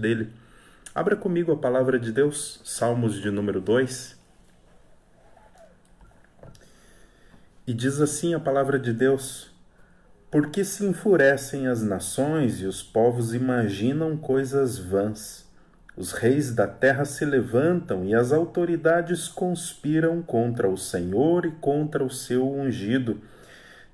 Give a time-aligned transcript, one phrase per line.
[0.00, 0.30] dele.
[0.94, 4.16] Abra comigo a palavra de Deus, Salmos de número 2.
[7.66, 9.50] E diz assim a palavra de Deus:
[10.30, 15.44] Por que se enfurecem as nações e os povos imaginam coisas vãs?
[15.96, 22.04] Os reis da terra se levantam e as autoridades conspiram contra o Senhor e contra
[22.04, 23.20] o seu ungido,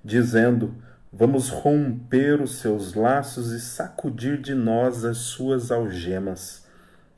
[0.05, 0.75] dizendo:
[1.17, 6.67] Vamos romper os seus laços e sacudir de nós as suas algemas.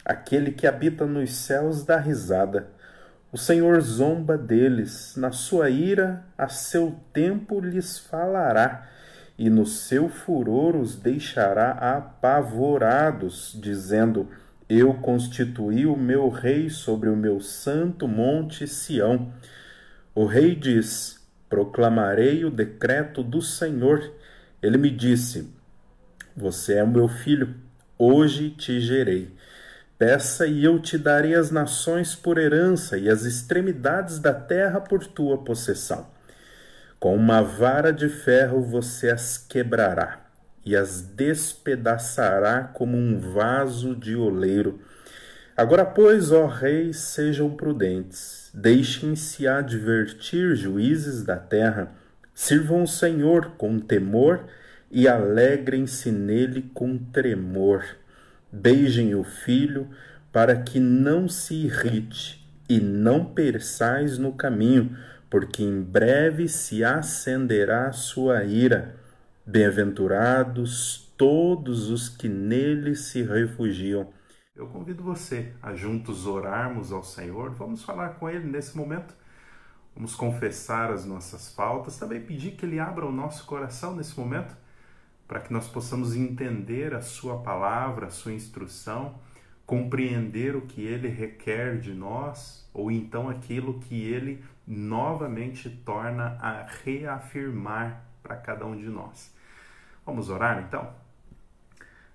[0.05, 2.69] Aquele que habita nos céus dá risada.
[3.33, 8.87] O Senhor zomba deles, na sua ira, a seu tempo lhes falará,
[9.39, 14.29] e no seu furor os deixará apavorados, dizendo:
[14.69, 19.33] Eu constituí o meu rei sobre o meu santo monte Sião.
[20.15, 24.13] O rei diz: proclamarei o decreto do Senhor.
[24.63, 25.51] Ele me disse:
[26.37, 27.55] Você é meu filho,
[27.99, 29.35] hoje te gerei.
[29.99, 35.07] Peça e eu te darei as nações por herança e as extremidades da terra por
[35.07, 36.07] tua possessão.
[37.01, 40.27] Com uma vara de ferro você as quebrará
[40.67, 44.81] e as despedaçará como um vaso de oleiro.
[45.57, 51.93] Agora, pois, ó reis, sejam prudentes, deixem-se advertir juízes da terra,
[52.35, 54.47] sirvam o Senhor com temor
[54.91, 57.85] e alegrem-se nele com tremor.
[58.51, 59.91] Beijem o filho,
[60.33, 64.97] para que não se irrite e não perçais no caminho,
[65.29, 68.95] porque em breve se acenderá sua ira.
[69.45, 74.09] Bem-aventurados todos os que nele se refugiam.
[74.57, 77.51] Eu convido você a juntos orarmos ao Senhor.
[77.51, 79.15] Vamos falar com Ele nesse momento.
[79.95, 84.57] Vamos confessar as nossas faltas, também pedir que Ele abra o nosso coração nesse momento,
[85.29, 89.17] para que nós possamos entender a Sua palavra, a Sua instrução,
[89.67, 96.67] compreender o que Ele requer de nós, ou então aquilo que Ele novamente torna a
[96.83, 99.35] reafirmar para cada um de nós.
[100.05, 101.06] Vamos orar então?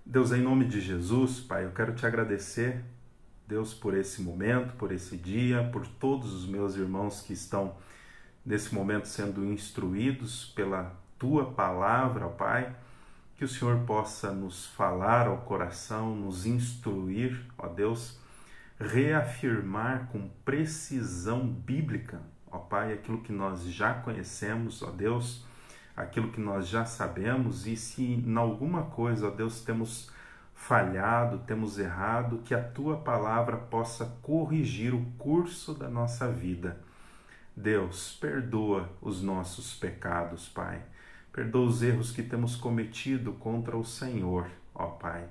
[0.06, 2.84] Deus, em nome de Jesus, Pai, eu quero te agradecer,
[3.48, 7.76] Deus, por esse momento, por esse dia, por todos os meus irmãos que estão
[8.44, 12.76] nesse momento sendo instruídos pela tua palavra, Pai.
[13.38, 18.20] Que o Senhor possa nos falar ao coração, nos instruir, ó Deus,
[18.80, 25.46] reafirmar com precisão bíblica, ó Pai, aquilo que nós já conhecemos, ó Deus
[25.96, 30.10] aquilo que nós já sabemos e se em alguma coisa, ó Deus, temos
[30.54, 36.78] falhado, temos errado, que a tua palavra possa corrigir o curso da nossa vida.
[37.56, 40.82] Deus, perdoa os nossos pecados, Pai.
[41.34, 45.28] Perdoa os erros que temos cometido contra o Senhor, ó Pai.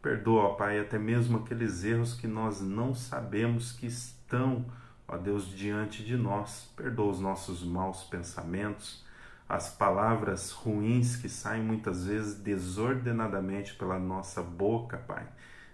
[0.00, 4.64] Perdoa, ó Pai, até mesmo aqueles erros que nós não sabemos que estão,
[5.06, 6.72] ó Deus, diante de nós.
[6.74, 9.04] Perdoa os nossos maus pensamentos,
[9.50, 15.26] as palavras ruins que saem muitas vezes desordenadamente pela nossa boca, Pai,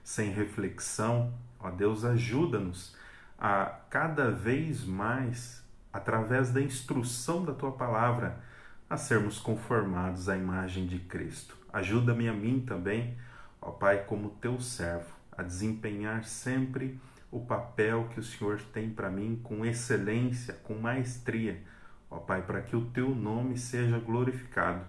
[0.03, 1.35] sem reflexão.
[1.61, 2.97] Ó Deus, ajuda-nos
[3.39, 8.41] a cada vez mais, através da instrução da tua palavra,
[8.89, 11.55] a sermos conformados à imagem de Cristo.
[11.71, 13.19] Ajuda-me a mim também,
[13.61, 16.99] ó Pai, como teu servo, a desempenhar sempre
[17.31, 21.63] o papel que o Senhor tem para mim com excelência, com maestria
[22.11, 24.85] ó Pai, para que o teu nome seja glorificado.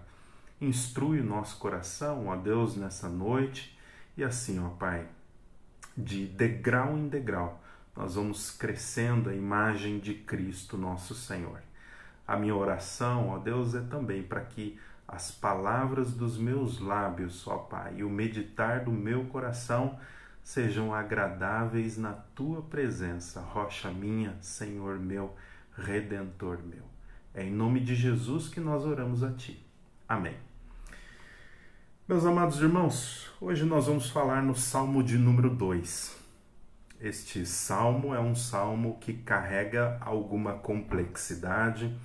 [0.59, 3.77] Instrui o nosso coração, ó Deus, nessa noite,
[4.15, 5.07] e assim, ó Pai,
[5.95, 7.61] de degrau em degrau,
[7.95, 11.61] nós vamos crescendo a imagem de Cristo, nosso Senhor.
[12.27, 17.57] A minha oração, ó Deus, é também para que as palavras dos meus lábios, ó
[17.57, 19.97] Pai, e o meditar do meu coração
[20.43, 25.35] sejam agradáveis na tua presença, rocha minha, Senhor meu,
[25.75, 26.96] redentor meu.
[27.37, 29.63] É em nome de Jesus que nós oramos a Ti.
[30.09, 30.33] Amém.
[32.09, 36.17] Meus amados irmãos, hoje nós vamos falar no Salmo de número 2.
[36.99, 41.95] Este salmo é um salmo que carrega alguma complexidade.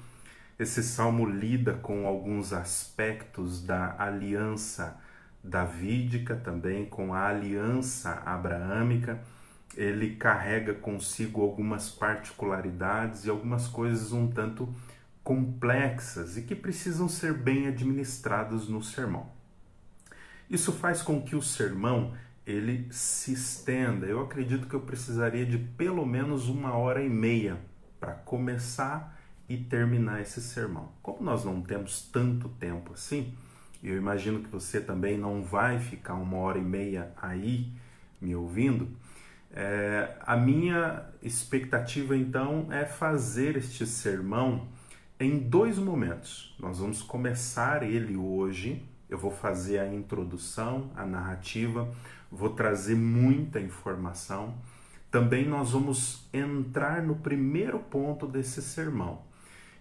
[0.58, 5.00] Esse salmo lida com alguns aspectos da aliança
[5.42, 9.18] davídica, também com a aliança abraâmica.
[9.74, 14.68] Ele carrega consigo algumas particularidades e algumas coisas um tanto
[15.22, 19.30] complexas e que precisam ser bem administradas no sermão.
[20.50, 22.14] Isso faz com que o sermão
[22.46, 24.06] ele se estenda.
[24.06, 27.58] Eu acredito que eu precisaria de pelo menos uma hora e meia
[28.00, 30.90] para começar e terminar esse sermão.
[31.02, 33.32] Como nós não temos tanto tempo assim,
[33.82, 37.72] eu imagino que você também não vai ficar uma hora e meia aí
[38.20, 38.88] me ouvindo,
[39.54, 44.69] é, a minha expectativa então é fazer este sermão
[45.22, 46.54] em dois momentos.
[46.58, 48.82] Nós vamos começar ele hoje.
[49.08, 51.88] Eu vou fazer a introdução, a narrativa,
[52.30, 54.54] vou trazer muita informação.
[55.10, 59.22] Também nós vamos entrar no primeiro ponto desse sermão.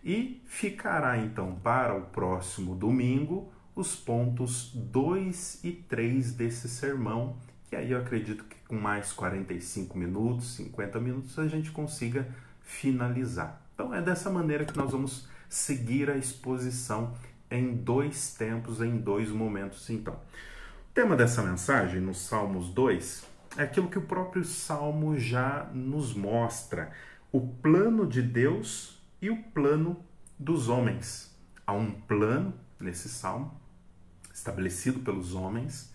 [0.03, 7.37] E ficará então para o próximo domingo os pontos 2 e 3 desse sermão,
[7.69, 12.27] que aí eu acredito que com mais 45 minutos, 50 minutos a gente consiga
[12.61, 13.60] finalizar.
[13.81, 17.15] Então é dessa maneira que nós vamos seguir a exposição
[17.49, 20.13] em dois tempos, em dois momentos então.
[20.13, 23.25] O tema dessa mensagem no Salmos 2
[23.57, 26.91] é aquilo que o próprio Salmo já nos mostra,
[27.31, 29.97] o plano de Deus e o plano
[30.37, 31.35] dos homens.
[31.65, 33.59] Há um plano nesse salmo
[34.31, 35.91] estabelecido pelos homens.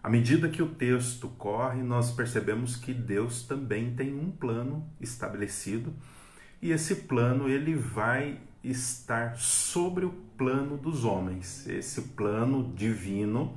[0.00, 5.92] À medida que o texto corre, nós percebemos que Deus também tem um plano estabelecido
[6.60, 11.66] e esse plano ele vai estar sobre o plano dos homens.
[11.66, 13.56] Esse plano divino,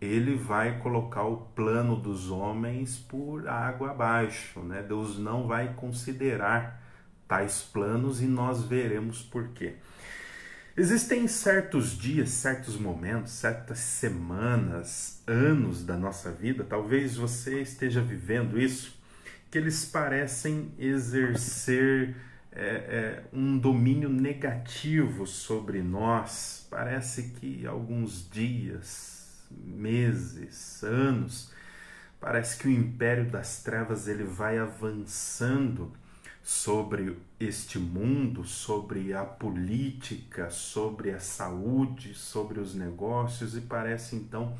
[0.00, 4.82] ele vai colocar o plano dos homens por água abaixo, né?
[4.82, 6.82] Deus não vai considerar
[7.28, 9.76] tais planos e nós veremos por quê.
[10.74, 18.58] Existem certos dias, certos momentos, certas semanas, anos da nossa vida, talvez você esteja vivendo
[18.58, 18.98] isso,
[19.52, 22.16] que eles parecem exercer
[22.50, 26.66] é, é, um domínio negativo sobre nós.
[26.70, 31.52] Parece que alguns dias, meses, anos,
[32.18, 35.92] parece que o império das trevas ele vai avançando
[36.42, 44.56] sobre este mundo, sobre a política, sobre a saúde, sobre os negócios e parece então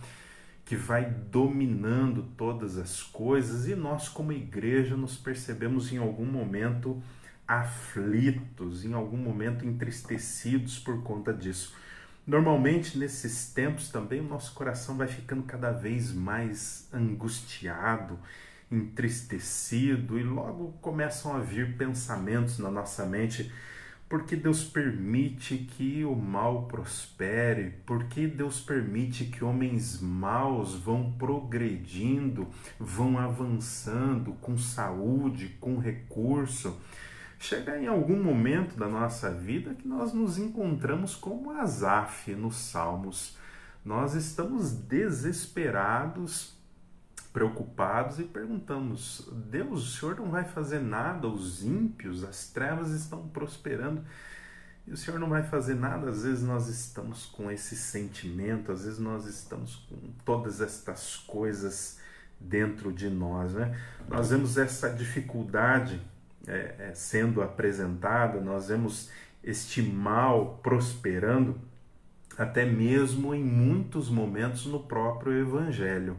[0.73, 7.03] que vai dominando todas as coisas e nós como igreja nos percebemos em algum momento
[7.47, 11.77] aflitos, em algum momento entristecidos por conta disso.
[12.27, 18.19] Normalmente nesses tempos também o nosso coração vai ficando cada vez mais angustiado,
[18.71, 23.53] entristecido e logo começam a vir pensamentos na nossa mente.
[24.13, 27.77] Porque Deus permite que o mal prospere?
[27.87, 32.47] Porque Deus permite que homens maus vão progredindo,
[32.79, 36.79] vão avançando com saúde, com recurso?
[37.39, 43.39] Chega em algum momento da nossa vida que nós nos encontramos como Asaf nos Salmos.
[43.83, 46.53] Nós estamos desesperados
[47.33, 51.27] preocupados e perguntamos: Deus, o Senhor não vai fazer nada?
[51.27, 54.05] Os ímpios, as trevas estão prosperando
[54.87, 56.11] e o Senhor não vai fazer nada.
[56.11, 61.99] Às vezes nós estamos com esse sentimento, às vezes nós estamos com todas estas coisas
[62.39, 63.55] dentro de nós.
[63.55, 63.79] Né?
[64.09, 66.01] Nós vemos essa dificuldade
[66.47, 69.11] é, é, sendo apresentada, nós vemos
[69.45, 71.57] este mal prosperando,
[72.37, 76.17] até mesmo em muitos momentos no próprio Evangelho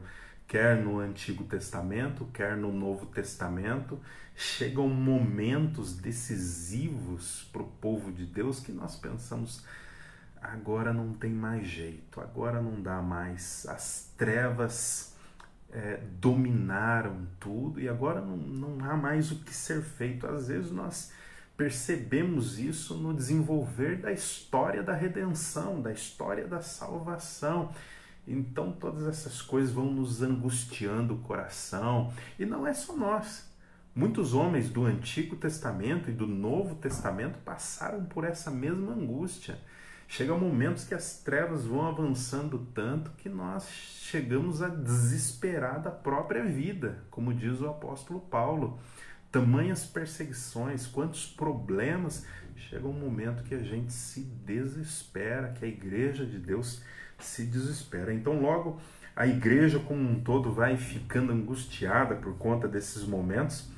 [0.54, 4.00] quer no Antigo Testamento, quer no Novo Testamento,
[4.36, 9.64] chegam momentos decisivos para o povo de Deus que nós pensamos
[10.40, 15.16] agora não tem mais jeito, agora não dá mais, as trevas
[15.72, 20.28] é, dominaram tudo e agora não, não há mais o que ser feito.
[20.28, 21.12] Às vezes nós
[21.58, 27.74] percebemos isso no desenvolver da história da redenção, da história da salvação.
[28.28, 32.14] Então todas essas coisas vão nos angustiando o coração.
[32.40, 33.52] E não é só nós.
[33.96, 39.60] Muitos homens do Antigo Testamento e do Novo Testamento passaram por essa mesma angústia.
[40.08, 46.44] Chegam momentos que as trevas vão avançando tanto que nós chegamos a desesperar da própria
[46.44, 48.80] vida, como diz o apóstolo Paulo.
[49.32, 52.26] Tamanhas perseguições, quantos problemas,
[52.56, 56.82] chega um momento que a gente se desespera, que a igreja de Deus
[57.26, 58.14] se desespera.
[58.14, 58.80] Então, logo
[59.16, 63.70] a igreja como um todo vai ficando angustiada por conta desses momentos,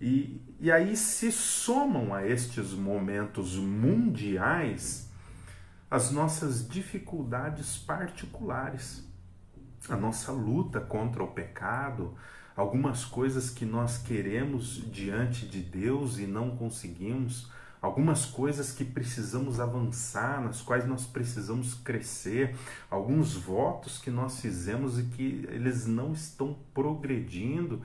[0.00, 5.10] e, e aí se somam a estes momentos mundiais
[5.90, 9.08] as nossas dificuldades particulares,
[9.88, 12.16] a nossa luta contra o pecado,
[12.56, 17.48] algumas coisas que nós queremos diante de Deus e não conseguimos
[17.84, 22.56] algumas coisas que precisamos avançar, nas quais nós precisamos crescer,
[22.90, 27.82] alguns votos que nós fizemos e que eles não estão progredindo.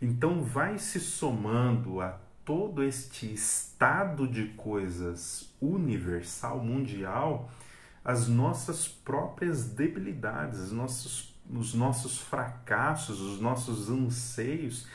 [0.00, 7.50] Então, vai se somando a todo este estado de coisas universal, mundial,
[8.02, 14.88] as nossas próprias debilidades, as nossas, os nossos fracassos, os nossos anseios.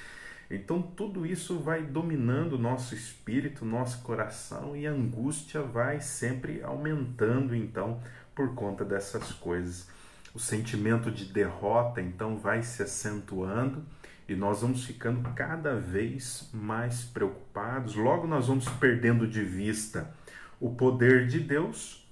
[0.50, 6.64] Então tudo isso vai dominando o nosso espírito, nosso coração e a angústia vai sempre
[6.64, 8.02] aumentando então
[8.34, 9.90] por conta dessas coisas.
[10.34, 13.84] O sentimento de derrota então vai se acentuando
[14.28, 17.96] e nós vamos ficando cada vez mais preocupados.
[17.96, 20.14] Logo nós vamos perdendo de vista
[20.60, 22.08] o poder de Deus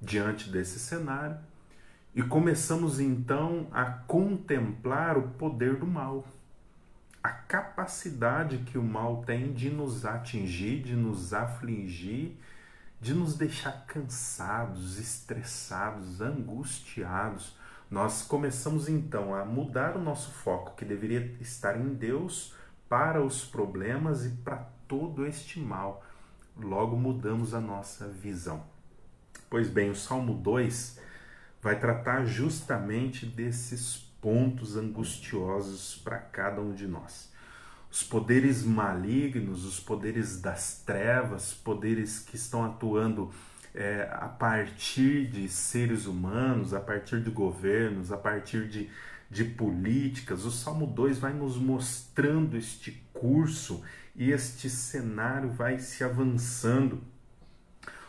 [0.00, 1.38] diante desse cenário
[2.14, 6.26] e começamos então a contemplar o poder do mal,
[7.26, 12.38] a capacidade que o mal tem de nos atingir, de nos afligir,
[13.00, 17.56] de nos deixar cansados, estressados, angustiados
[17.88, 22.52] nós começamos então a mudar o nosso foco, que deveria estar em Deus,
[22.88, 24.56] para os problemas e para
[24.88, 26.04] todo este mal.
[26.56, 28.64] Logo mudamos a nossa visão.
[29.48, 30.98] Pois bem, o Salmo 2
[31.62, 37.30] vai tratar justamente desses pontos angustiosos para cada um de nós.
[37.88, 43.30] Os poderes malignos, os poderes das trevas, poderes que estão atuando
[43.72, 48.90] é, a partir de seres humanos, a partir de governos, a partir de,
[49.30, 50.44] de políticas.
[50.44, 53.84] O Salmo 2 vai nos mostrando este curso
[54.16, 57.00] e este cenário vai se avançando.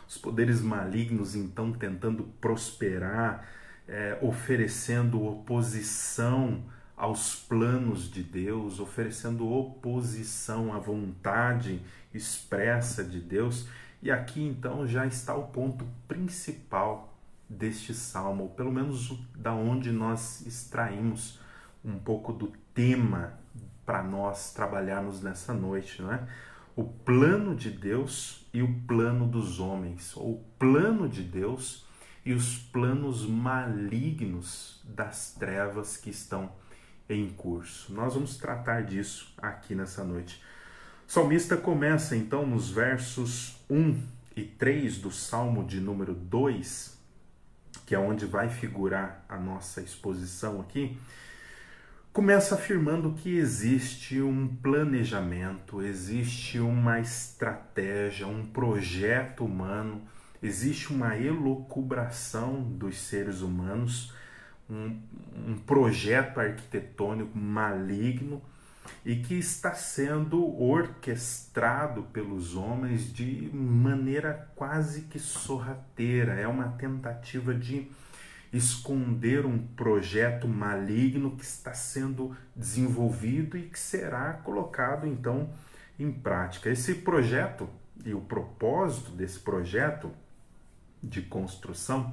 [0.08, 3.57] Os poderes malignos, então, tentando prosperar,
[3.88, 6.62] é, oferecendo oposição
[6.96, 11.80] aos planos de Deus, oferecendo oposição à vontade
[12.12, 13.66] expressa de Deus
[14.00, 17.18] e aqui então já está o ponto principal
[17.48, 21.40] deste salmo, ou pelo menos da onde nós extraímos
[21.84, 23.32] um pouco do tema
[23.84, 26.28] para nós trabalharmos nessa noite, não é?
[26.76, 31.84] O plano de Deus e o plano dos homens, ou o plano de Deus
[32.28, 36.52] e os planos malignos das trevas que estão
[37.08, 37.90] em curso.
[37.90, 40.38] Nós vamos tratar disso aqui nessa noite.
[41.08, 44.02] O salmista começa então nos versos 1
[44.36, 46.98] e 3 do Salmo de número 2,
[47.86, 50.98] que é onde vai figurar a nossa exposição aqui,
[52.12, 60.06] começa afirmando que existe um planejamento, existe uma estratégia, um projeto humano,
[60.42, 64.12] existe uma elucubração dos seres humanos,
[64.68, 65.00] um,
[65.34, 68.42] um projeto arquitetônico maligno
[69.04, 76.34] e que está sendo orquestrado pelos homens de maneira quase que sorrateira.
[76.34, 77.90] É uma tentativa de
[78.52, 85.50] esconder um projeto maligno que está sendo desenvolvido e que será colocado então
[85.98, 86.70] em prática.
[86.70, 87.68] Esse projeto
[88.04, 90.10] e o propósito desse projeto
[91.02, 92.12] de construção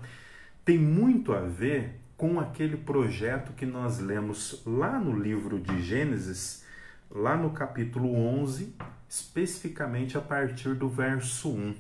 [0.63, 6.65] tem muito a ver com aquele projeto que nós lemos lá no livro de Gênesis
[7.09, 8.75] lá no capítulo 11,
[9.07, 11.75] especificamente a partir do verso 1.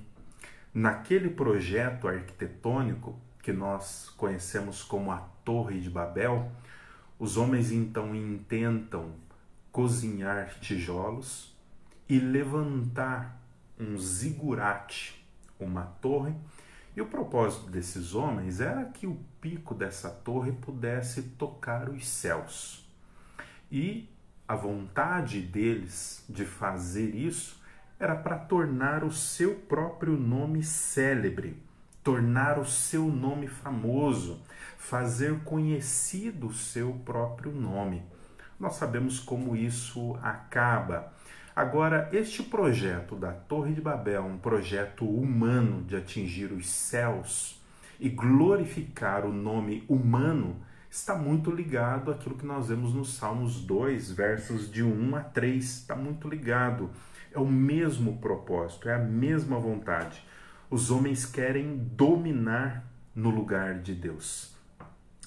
[0.73, 6.51] Naquele projeto arquitetônico que nós conhecemos como a Torre de Babel,
[7.17, 9.13] os homens então intentam
[9.71, 11.55] cozinhar tijolos
[12.07, 13.41] e levantar
[13.79, 15.25] um zigurate,
[15.59, 16.33] uma torre,
[16.95, 22.87] e o propósito desses homens era que o pico dessa torre pudesse tocar os céus.
[23.69, 24.09] E
[24.47, 27.61] a vontade deles de fazer isso
[27.99, 31.61] era para tornar o seu próprio nome célebre,
[32.03, 34.41] tornar o seu nome famoso,
[34.77, 38.03] fazer conhecido o seu próprio nome.
[38.59, 41.13] Nós sabemos como isso acaba.
[41.55, 47.63] Agora, este projeto da Torre de Babel, um projeto humano de atingir os céus
[47.97, 50.57] e glorificar o nome humano,
[50.91, 55.63] está muito ligado àquilo que nós vemos nos Salmos 2, versos de 1 a 3.
[55.63, 56.89] Está muito ligado.
[57.33, 60.21] É o mesmo propósito, é a mesma vontade.
[60.69, 62.85] Os homens querem dominar
[63.15, 64.53] no lugar de Deus.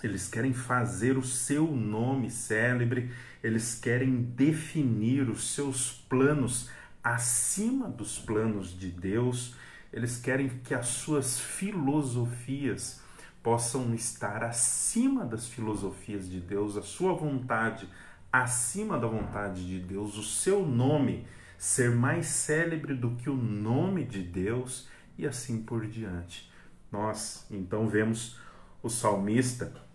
[0.02, 3.11] Eles querem fazer o seu nome célebre,
[3.42, 6.68] eles querem definir os seus planos
[7.02, 9.54] acima dos planos de Deus,
[9.92, 13.00] eles querem que as suas filosofias
[13.42, 17.88] possam estar acima das filosofias de Deus, a sua vontade
[18.33, 21.26] acima da vontade de Deus, o seu nome
[21.57, 26.50] ser mais célebre do que o nome de Deus e assim por diante.
[26.92, 28.38] Nós então vemos
[28.83, 29.88] o salmista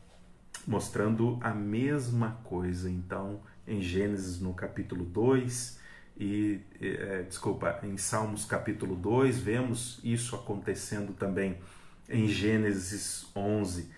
[0.67, 5.79] mostrando a mesma coisa, então, em Gênesis no capítulo 2
[6.17, 11.57] e, é, desculpa, em Salmos capítulo 2, vemos isso acontecendo também
[12.07, 13.89] em Gênesis 11.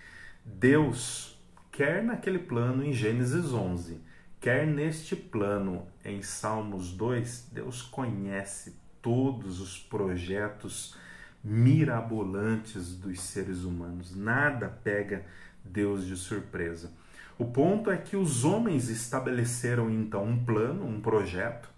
[0.44, 1.38] Deus
[1.70, 4.00] quer naquele plano em Gênesis 11,
[4.40, 10.96] quer neste plano em Salmos 2, Deus conhece todos os projetos
[11.44, 14.16] mirabolantes dos seres humanos.
[14.16, 15.24] Nada pega
[15.66, 16.92] Deus de surpresa.
[17.38, 21.68] O ponto é que os homens estabeleceram então um plano, um projeto,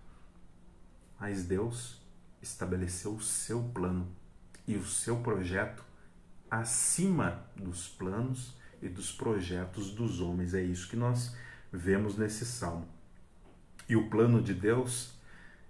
[1.19, 2.01] mas Deus
[2.41, 4.07] estabeleceu o seu plano
[4.67, 5.85] e o seu projeto
[6.49, 10.55] acima dos planos e dos projetos dos homens.
[10.55, 11.35] É isso que nós
[11.73, 12.87] vemos nesse salmo.
[13.89, 15.13] E o plano de Deus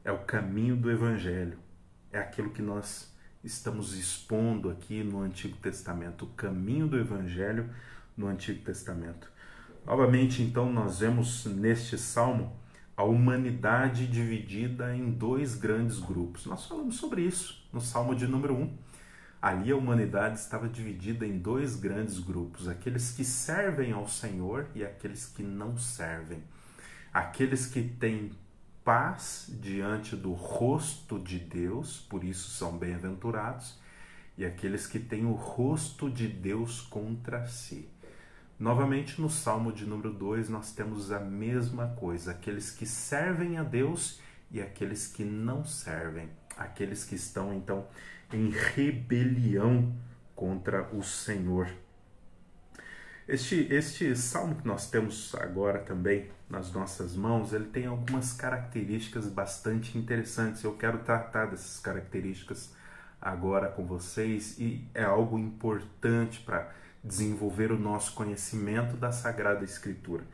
[0.04, 1.58] é o caminho do evangelho.
[2.12, 7.70] É aquilo que nós estamos expondo aqui no Antigo Testamento, o caminho do evangelho
[8.18, 9.30] no Antigo Testamento.
[9.86, 12.54] Novamente, então, nós vemos neste salmo
[12.94, 16.44] a humanidade dividida em dois grandes grupos.
[16.44, 18.76] Nós falamos sobre isso no salmo de número 1.
[19.40, 24.84] Ali a humanidade estava dividida em dois grandes grupos: aqueles que servem ao Senhor e
[24.84, 26.42] aqueles que não servem.
[27.14, 28.32] Aqueles que têm
[28.84, 33.78] paz diante do rosto de Deus, por isso são bem-aventurados,
[34.36, 37.88] e aqueles que têm o rosto de Deus contra si.
[38.58, 43.62] Novamente, no Salmo de número 2, nós temos a mesma coisa: aqueles que servem a
[43.62, 47.86] Deus e aqueles que não servem, aqueles que estão então
[48.32, 49.94] em rebelião
[50.34, 51.68] contra o Senhor.
[53.28, 59.28] Este, este salmo que nós temos agora também nas nossas mãos, ele tem algumas características
[59.28, 60.64] bastante interessantes.
[60.64, 62.74] Eu quero tratar dessas características
[63.20, 66.72] agora com vocês e é algo importante para
[67.02, 70.24] desenvolver o nosso conhecimento da Sagrada Escritura.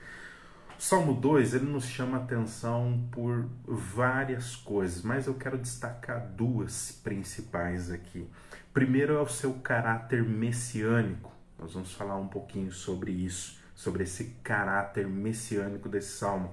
[0.79, 6.93] O Salmo 2 ele nos chama atenção por várias coisas, mas eu quero destacar duas
[7.03, 8.29] principais aqui.
[8.73, 11.33] Primeiro é o seu caráter messiânico.
[11.59, 16.53] Nós vamos falar um pouquinho sobre isso, sobre esse caráter messiânico desse salmo.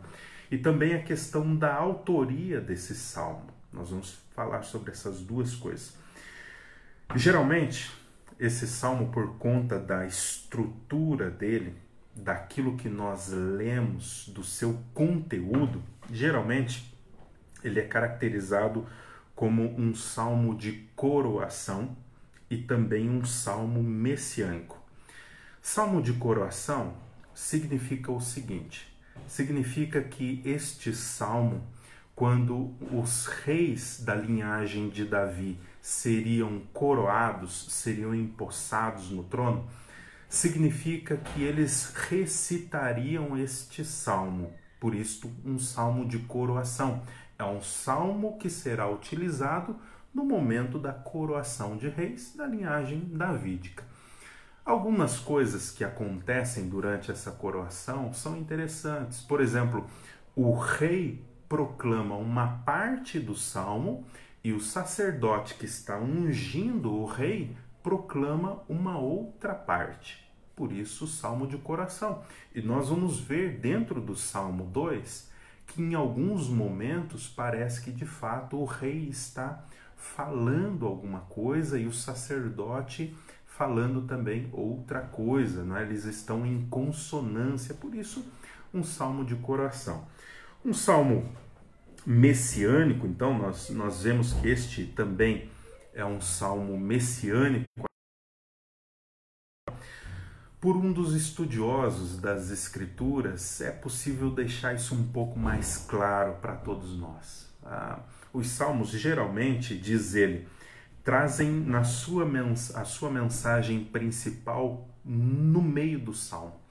[0.51, 3.47] E também a questão da autoria desse salmo.
[3.73, 5.95] Nós vamos falar sobre essas duas coisas.
[7.15, 7.91] Geralmente,
[8.41, 11.75] esse salmo, por conta da estrutura dele,
[12.15, 16.91] daquilo que nós lemos, do seu conteúdo, geralmente
[17.63, 18.87] ele é caracterizado
[19.35, 21.95] como um salmo de coroação
[22.49, 24.81] e também um salmo messiânico.
[25.61, 26.95] Salmo de coroação
[27.35, 28.91] significa o seguinte:
[29.27, 31.61] significa que este salmo,
[32.15, 39.67] quando os reis da linhagem de Davi seriam coroados, seriam empossados no trono,
[40.29, 44.53] significa que eles recitariam este salmo.
[44.79, 47.01] Por isso, um salmo de coroação.
[47.37, 49.75] É um salmo que será utilizado
[50.13, 53.83] no momento da coroação de reis da linhagem davídica.
[54.63, 59.21] Algumas coisas que acontecem durante essa coroação são interessantes.
[59.21, 59.87] Por exemplo,
[60.35, 64.05] o rei proclama uma parte do salmo
[64.43, 70.27] e o sacerdote que está ungindo o rei proclama uma outra parte.
[70.55, 72.23] Por isso, o salmo de coração.
[72.53, 75.29] E nós vamos ver dentro do salmo 2
[75.67, 79.63] que em alguns momentos parece que de fato o rei está
[79.95, 85.83] falando alguma coisa e o sacerdote falando também outra coisa, não é?
[85.83, 88.25] eles estão em consonância, por isso,
[88.73, 90.07] um salmo de coração.
[90.65, 91.29] Um salmo
[92.05, 95.49] messiânico, então, nós, nós vemos que este também
[95.93, 97.65] é um salmo messiânico.
[100.59, 106.55] Por um dos estudiosos das Escrituras, é possível deixar isso um pouco mais claro para
[106.55, 107.51] todos nós.
[107.63, 107.99] Ah,
[108.31, 110.47] os salmos, geralmente, diz ele,
[111.03, 112.27] trazem na sua
[112.75, 116.61] a sua mensagem principal no meio do salmo.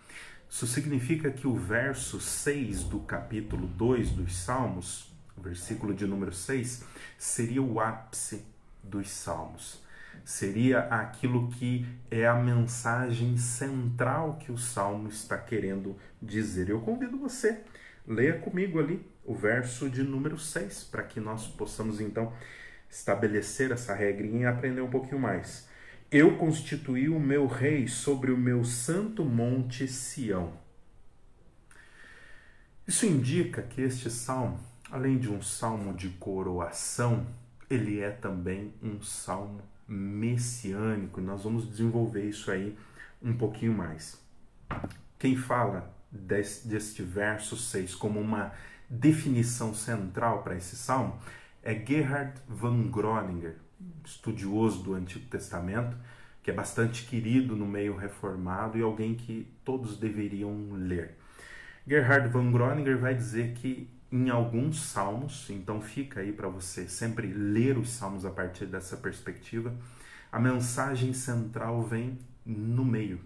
[0.49, 6.85] Isso significa que o verso 6 do capítulo 2 dos Salmos versículo de número 6,
[7.19, 8.45] seria o ápice
[8.83, 9.83] dos salmos.
[10.25, 16.69] Seria aquilo que é a mensagem central que o salmo está querendo dizer.
[16.69, 17.61] Eu convido você,
[18.07, 22.33] leia comigo ali o verso de número 6, para que nós possamos então
[22.91, 25.69] estabelecer essa regrinha e aprender um pouquinho mais.
[26.11, 30.53] Eu constituí o meu rei sobre o meu santo monte Sião.
[32.87, 34.59] Isso indica que este salmo
[34.91, 37.25] Além de um salmo de coroação,
[37.69, 41.21] ele é também um salmo messiânico.
[41.21, 42.77] Nós vamos desenvolver isso aí
[43.23, 44.21] um pouquinho mais.
[45.17, 48.53] Quem fala deste, deste verso 6 como uma
[48.89, 51.17] definição central para esse salmo
[51.63, 53.55] é Gerhard van Groninger,
[54.05, 55.97] estudioso do Antigo Testamento,
[56.43, 61.17] que é bastante querido no meio reformado e alguém que todos deveriam ler.
[61.87, 67.29] Gerhard von Groninger vai dizer que em alguns salmos, então fica aí para você sempre
[67.33, 69.75] ler os salmos a partir dessa perspectiva,
[70.33, 73.21] a mensagem central vem no meio.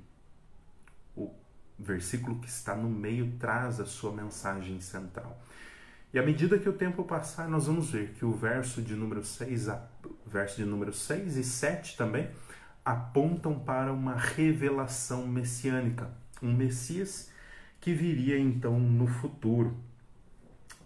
[1.17, 1.31] O
[1.79, 5.41] versículo que está no meio traz a sua mensagem central.
[6.13, 9.25] E à medida que o tempo passar, nós vamos ver que o verso de número
[9.25, 9.69] 6,
[10.27, 12.31] verso de número 6 e 7 também
[12.85, 16.11] apontam para uma revelação messiânica,
[16.43, 17.31] um Messias
[17.81, 19.77] que viria então no futuro.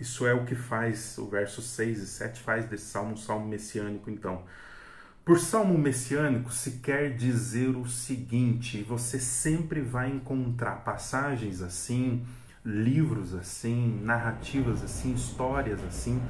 [0.01, 3.47] Isso é o que faz o verso 6 e 7 faz desse salmo um salmo
[3.47, 4.45] messiânico então.
[5.25, 12.25] Por salmo messiânico se quer dizer o seguinte: você sempre vai encontrar passagens assim,
[12.65, 16.23] livros assim, narrativas assim, histórias assim,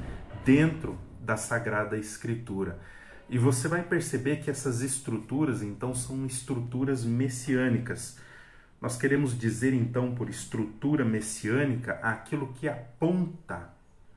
[0.43, 2.79] dentro da Sagrada Escritura.
[3.29, 8.17] E você vai perceber que essas estruturas, então, são estruturas messiânicas.
[8.81, 13.69] Nós queremos dizer, então, por estrutura messiânica, aquilo que aponta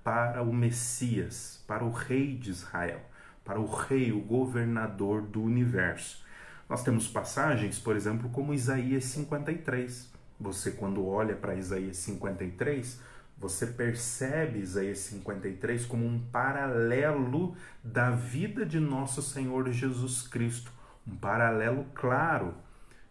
[0.05, 3.01] para o Messias, para o Rei de Israel,
[3.45, 6.25] para o Rei, o governador do universo.
[6.69, 13.01] Nós temos passagens, por exemplo, como Isaías 53 você, quando olha para Isaías 53,
[13.39, 20.73] você percebe Isaías 53 como um paralelo da vida de nosso Senhor Jesus Cristo,
[21.07, 22.55] um paralelo claro.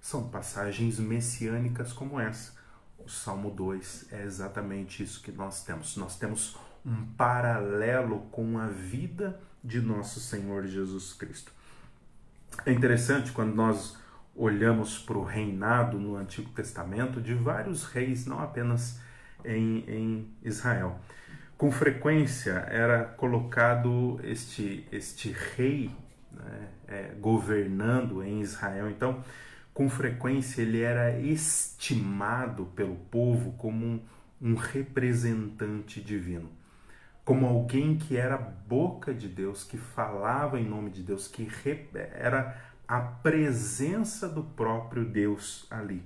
[0.01, 2.59] São passagens messiânicas como essa.
[2.97, 5.95] O Salmo 2 é exatamente isso que nós temos.
[5.95, 11.53] Nós temos um paralelo com a vida de nosso Senhor Jesus Cristo.
[12.65, 13.95] É interessante quando nós
[14.35, 18.99] olhamos para o reinado no Antigo Testamento de vários reis, não apenas
[19.45, 20.99] em, em Israel.
[21.57, 25.91] Com frequência era colocado este, este rei
[26.31, 28.89] né, é, governando em Israel.
[28.89, 29.23] Então,
[29.73, 34.01] com frequência ele era estimado pelo povo como um,
[34.41, 36.49] um representante divino,
[37.23, 41.47] como alguém que era boca de Deus, que falava em nome de Deus, que
[42.13, 46.03] era a presença do próprio Deus ali.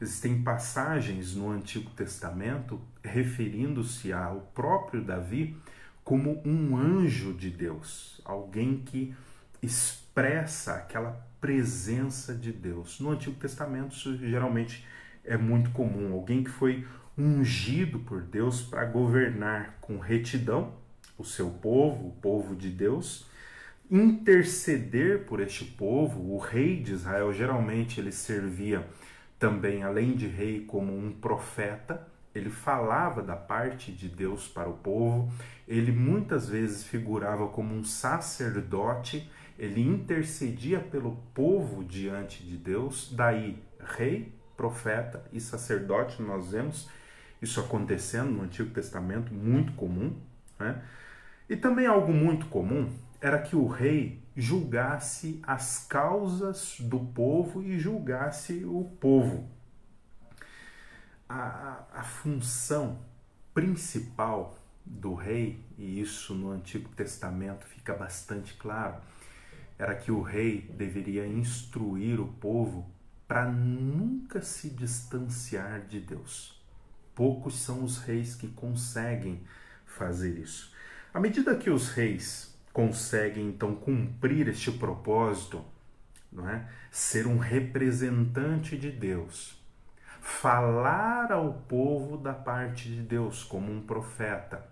[0.00, 5.56] Existem passagens no Antigo Testamento referindo-se ao próprio Davi
[6.02, 9.14] como um anjo de Deus, alguém que
[9.62, 11.12] expressa aquela
[11.44, 12.98] presença de Deus.
[13.00, 14.82] No Antigo Testamento, isso geralmente
[15.22, 16.86] é muito comum, alguém que foi
[17.18, 20.72] ungido por Deus para governar com retidão
[21.18, 23.26] o seu povo, o povo de Deus,
[23.90, 26.32] interceder por este povo.
[26.32, 28.88] O rei de Israel geralmente ele servia
[29.38, 32.08] também, além de rei, como um profeta.
[32.34, 35.30] Ele falava da parte de Deus para o povo.
[35.68, 39.30] Ele muitas vezes figurava como um sacerdote.
[39.58, 43.12] Ele intercedia pelo povo diante de Deus.
[43.12, 46.88] Daí, rei, profeta e sacerdote, nós vemos
[47.40, 50.16] isso acontecendo no Antigo Testamento, muito comum.
[50.58, 50.82] Né?
[51.48, 57.78] E também algo muito comum era que o rei julgasse as causas do povo e
[57.78, 59.48] julgasse o povo.
[61.28, 62.98] A, a, a função
[63.54, 68.96] principal do rei, e isso no Antigo Testamento fica bastante claro,
[69.78, 72.90] era que o rei deveria instruir o povo
[73.26, 76.62] para nunca se distanciar de Deus.
[77.14, 79.42] Poucos são os reis que conseguem
[79.84, 80.72] fazer isso.
[81.12, 85.64] À medida que os reis conseguem então cumprir este propósito,
[86.32, 86.68] não é?
[86.90, 89.56] Ser um representante de Deus,
[90.20, 94.66] falar ao povo da parte de Deus como um profeta,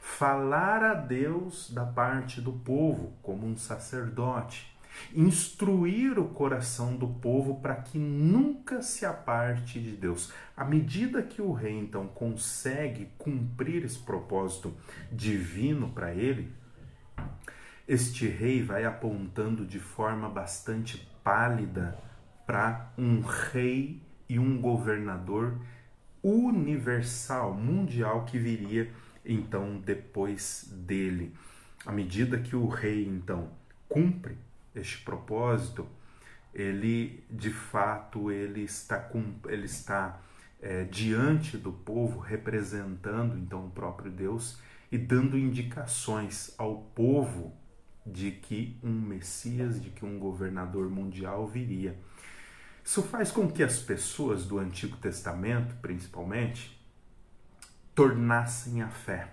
[0.00, 4.76] falar a Deus da parte do povo como um sacerdote,
[5.14, 10.32] instruir o coração do povo para que nunca se aparte de Deus.
[10.56, 14.74] À medida que o rei então consegue cumprir esse propósito
[15.12, 16.52] divino para ele,
[17.86, 21.96] este rei vai apontando de forma bastante pálida
[22.46, 25.58] para um rei e um governador
[26.22, 28.90] universal, mundial, que viria
[29.28, 31.34] então depois dele.
[31.86, 33.50] À medida que o rei então
[33.88, 34.36] cumpre
[34.74, 35.86] este propósito,
[36.54, 39.10] ele de fato ele está
[39.46, 40.20] ele está
[40.60, 44.58] é, diante do povo representando então o próprio Deus
[44.90, 47.54] e dando indicações ao povo
[48.06, 51.98] de que um Messias, de que um governador mundial viria.
[52.82, 56.77] Isso faz com que as pessoas do Antigo Testamento, principalmente,
[57.98, 59.28] tornassem a fé,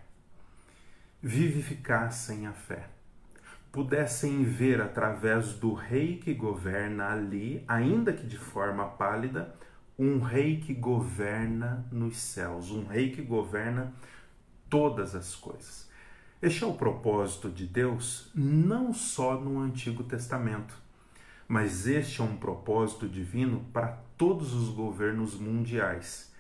[1.22, 2.88] vivificassem a fé,
[3.72, 9.56] pudessem ver através do rei que governa ali, ainda que de forma pálida,
[10.00, 13.94] um rei que governa nos céus, um rei que governa
[14.68, 15.88] todas as coisas.
[16.42, 20.76] Este é o propósito de Deus, não só no Antigo Testamento,
[21.48, 26.34] mas este é um propósito divino para todos os governos mundiais,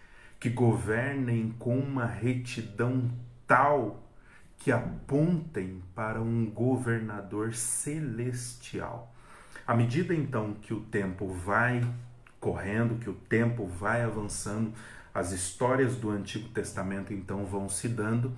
[0.45, 3.09] que governem com uma retidão
[3.47, 4.07] tal
[4.59, 9.11] que apontem para um governador celestial.
[9.65, 11.81] À medida então que o tempo vai
[12.39, 14.71] correndo, que o tempo vai avançando,
[15.11, 18.31] as histórias do Antigo Testamento então vão se dando,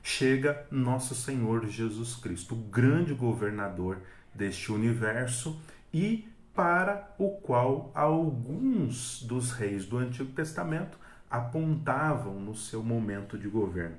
[0.00, 3.98] chega nosso Senhor Jesus Cristo, o grande governador
[4.32, 5.60] deste universo
[5.92, 13.48] e para o qual alguns dos reis do Antigo Testamento apontavam no seu momento de
[13.48, 13.96] governo.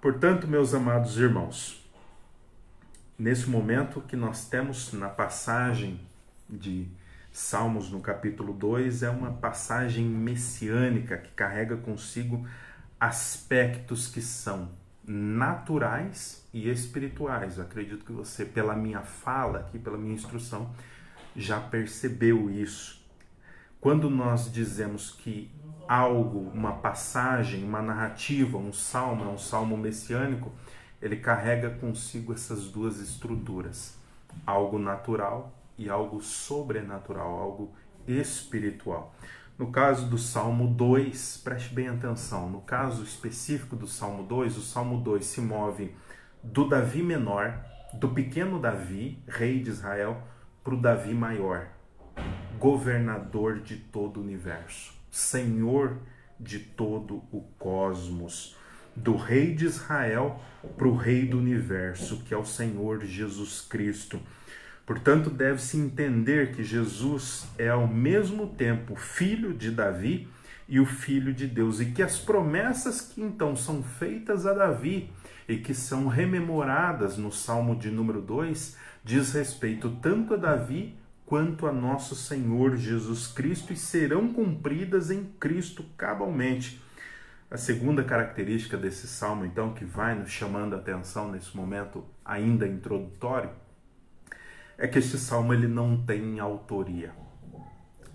[0.00, 1.84] Portanto, meus amados irmãos,
[3.18, 6.00] nesse momento que nós temos na passagem
[6.48, 6.86] de
[7.32, 12.46] Salmos no capítulo 2, é uma passagem messiânica que carrega consigo
[13.00, 14.70] aspectos que são
[15.06, 17.58] naturais e espirituais.
[17.58, 20.70] Eu acredito que você, pela minha fala aqui, pela minha instrução,
[21.34, 23.02] já percebeu isso.
[23.80, 25.50] Quando nós dizemos que
[25.88, 30.52] algo, uma passagem, uma narrativa, um salmo, um salmo messiânico,
[31.00, 33.98] ele carrega consigo essas duas estruturas:
[34.46, 37.72] algo natural e algo sobrenatural, algo
[38.06, 39.14] espiritual.
[39.56, 44.62] No caso do Salmo 2, preste bem atenção, no caso específico do Salmo 2, o
[44.62, 45.94] Salmo 2 se move
[46.42, 50.20] do Davi menor, do pequeno Davi, rei de Israel,
[50.64, 51.68] para o Davi maior,
[52.58, 54.92] governador de todo o universo.
[55.14, 55.98] Senhor
[56.40, 58.56] de todo o cosmos,
[58.96, 60.40] do Rei de Israel
[60.76, 64.18] para o Rei do universo, que é o Senhor Jesus Cristo.
[64.84, 70.28] Portanto, deve-se entender que Jesus é ao mesmo tempo filho de Davi
[70.68, 75.12] e o filho de Deus, e que as promessas que então são feitas a Davi
[75.48, 80.96] e que são rememoradas no Salmo de número 2 diz respeito tanto a Davi
[81.26, 86.82] quanto a nosso Senhor Jesus Cristo e serão cumpridas em Cristo cabalmente.
[87.50, 92.66] A segunda característica desse salmo, então, que vai nos chamando a atenção nesse momento ainda
[92.66, 93.50] introdutório,
[94.76, 97.12] é que este salmo ele não tem autoria.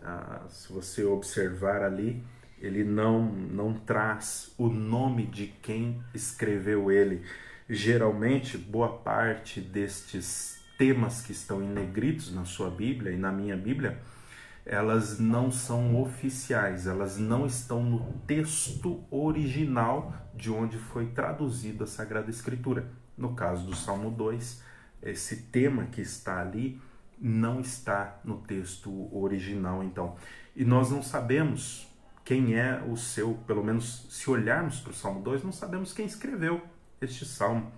[0.03, 2.23] Ah, se você observar ali,
[2.59, 7.23] ele não, não traz o nome de quem escreveu ele.
[7.69, 13.57] Geralmente, boa parte destes temas que estão em negritos na sua Bíblia e na minha
[13.57, 13.99] Bíblia,
[14.65, 21.87] elas não são oficiais, elas não estão no texto original de onde foi traduzida a
[21.87, 22.89] Sagrada Escritura.
[23.17, 24.63] No caso do Salmo 2,
[25.03, 26.81] esse tema que está ali
[27.19, 30.15] não está no texto original, então.
[30.55, 35.21] E nós não sabemos quem é o seu, pelo menos se olharmos para o Salmo
[35.21, 36.61] 2, não sabemos quem escreveu
[37.01, 37.69] este salmo.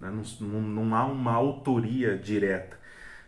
[0.00, 0.10] Né?
[0.10, 2.78] Não, não, não há uma autoria direta.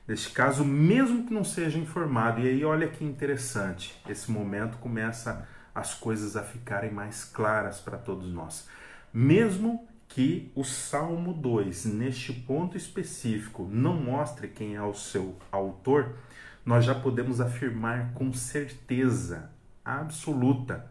[0.06, 5.46] Neste caso, mesmo que não seja informado, e aí olha que interessante, esse momento começa
[5.74, 8.68] as coisas a ficarem mais claras para todos nós.
[9.12, 16.16] Mesmo que o Salmo 2, neste ponto específico, não mostre quem é o seu autor,
[16.66, 19.50] nós já podemos afirmar com certeza
[19.84, 20.90] absoluta,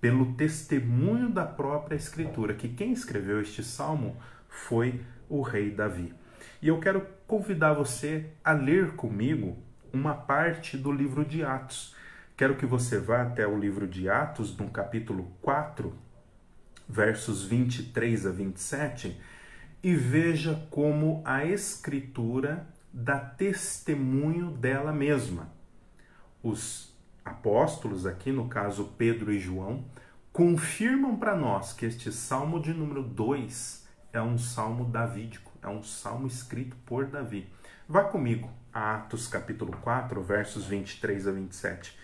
[0.00, 4.16] pelo testemunho da própria Escritura, que quem escreveu este salmo
[4.48, 6.14] foi o rei Davi.
[6.60, 9.56] E eu quero convidar você a ler comigo
[9.92, 11.94] uma parte do livro de Atos.
[12.36, 15.92] Quero que você vá até o livro de Atos, no capítulo 4,
[16.88, 19.20] versos 23 a 27,
[19.82, 25.52] e veja como a Escritura dá testemunho dela mesma.
[26.42, 29.84] Os apóstolos, aqui no caso Pedro e João,
[30.32, 33.85] confirmam para nós que este salmo de número 2
[34.16, 37.46] é um salmo davídico, é um salmo escrito por Davi.
[37.88, 41.96] Vá comigo a Atos capítulo 4, versos 23 a 27.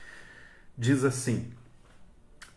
[0.77, 1.53] Diz assim: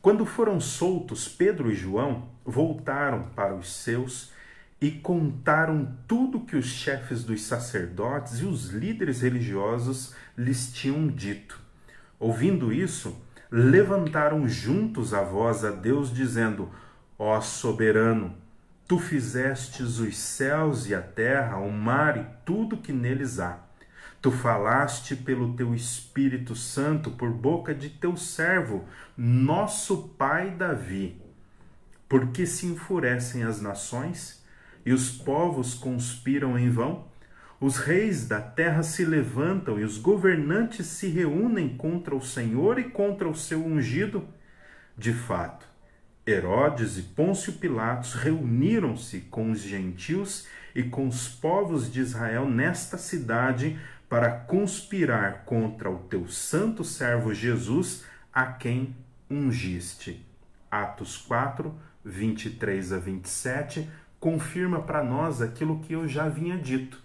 [0.02, 4.34] Quando foram soltos, Pedro e João voltaram para os seus
[4.82, 11.60] e contaram tudo que os chefes dos sacerdotes e os líderes religiosos lhes tinham dito.
[12.20, 13.16] Ouvindo isso,
[13.50, 16.70] levantaram juntos a voz a Deus, dizendo:
[17.18, 18.36] Ó soberano,
[18.88, 23.58] Tu fizestes os céus e a terra, o mar e tudo que neles há.
[24.22, 28.86] Tu falaste pelo teu Espírito Santo por boca de teu servo,
[29.18, 31.20] nosso pai Davi.
[32.08, 34.44] Porque se enfurecem as nações
[34.86, 37.06] e os povos conspiram em vão?
[37.60, 42.84] Os reis da terra se levantam e os governantes se reúnem contra o Senhor e
[42.84, 44.28] contra o seu ungido.
[44.96, 45.65] De fato,
[46.28, 52.98] Herodes e Pôncio Pilatos reuniram-se com os gentios e com os povos de Israel nesta
[52.98, 58.96] cidade para conspirar contra o teu santo servo Jesus, a quem
[59.30, 60.26] ungiste.
[60.72, 67.00] Atos 4, 23 a 27, confirma para nós aquilo que eu já vinha dito,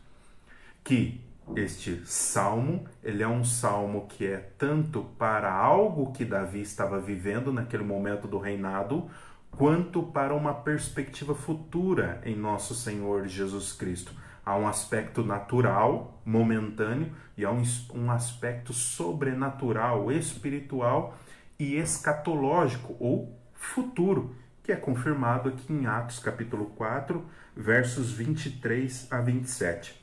[0.83, 1.21] que
[1.57, 7.53] este salmo, ele é um salmo que é tanto para algo que Davi estava vivendo
[7.53, 9.09] naquele momento do reinado,
[9.51, 14.13] quanto para uma perspectiva futura em nosso Senhor Jesus Cristo.
[14.45, 17.63] Há um aspecto natural, momentâneo, e há um,
[17.95, 21.17] um aspecto sobrenatural, espiritual
[21.59, 29.21] e escatológico ou futuro, que é confirmado aqui em Atos capítulo 4, versos 23 a
[29.21, 30.00] 27.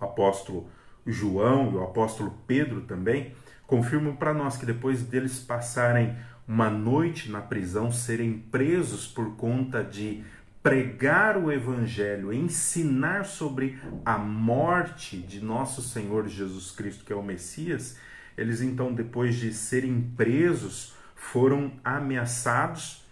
[0.00, 0.68] Apóstolo
[1.06, 3.34] João e o apóstolo Pedro também
[3.66, 9.84] confirmam para nós que depois deles passarem uma noite na prisão, serem presos por conta
[9.84, 10.24] de
[10.62, 17.22] pregar o evangelho, ensinar sobre a morte de nosso Senhor Jesus Cristo, que é o
[17.22, 17.98] Messias,
[18.36, 23.04] eles então depois de serem presos, foram ameaçados,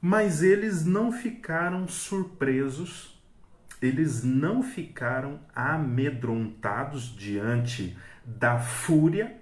[0.00, 3.17] mas eles não ficaram surpresos,
[3.80, 9.38] eles não ficaram amedrontados diante da fúria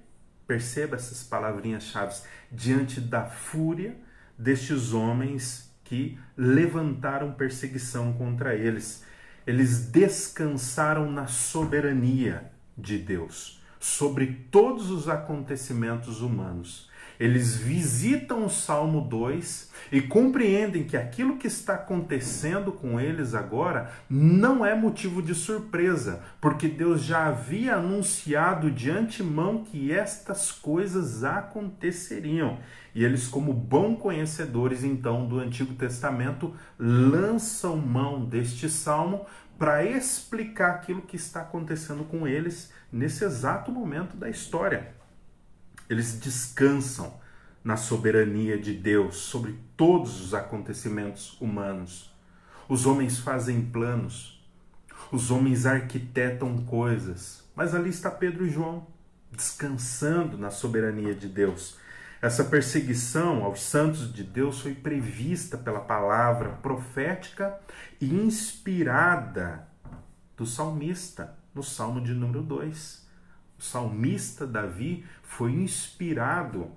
[0.46, 2.14] Perceba essas palavrinhas-chave
[2.52, 3.96] diante da fúria
[4.38, 9.04] destes homens que levantaram perseguição contra eles.
[9.44, 16.90] Eles descansaram na soberania de Deus sobre todos os acontecimentos humanos.
[17.18, 23.90] Eles visitam o Salmo 2 e compreendem que aquilo que está acontecendo com eles agora
[24.08, 31.24] não é motivo de surpresa, porque Deus já havia anunciado de antemão que estas coisas
[31.24, 32.58] aconteceriam.
[32.94, 39.26] E eles, como bons conhecedores então do Antigo Testamento, lançam mão deste salmo
[39.58, 44.95] para explicar aquilo que está acontecendo com eles nesse exato momento da história.
[45.88, 47.14] Eles descansam
[47.66, 52.14] na soberania de Deus sobre todos os acontecimentos humanos.
[52.68, 54.44] Os homens fazem planos,
[55.10, 58.86] os homens arquitetam coisas, mas ali está Pedro e João,
[59.32, 61.76] descansando na soberania de Deus.
[62.22, 67.58] Essa perseguição aos santos de Deus foi prevista pela palavra profética
[68.00, 69.66] e inspirada
[70.36, 73.06] do salmista, no Salmo de número 2
[73.58, 76.70] o salmista Davi foi inspirado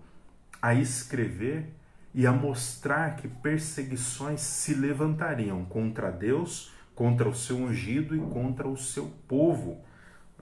[0.62, 1.70] a escrever
[2.14, 8.68] e a mostrar que perseguições se levantariam contra Deus, contra o seu ungido e contra
[8.68, 9.82] o seu povo.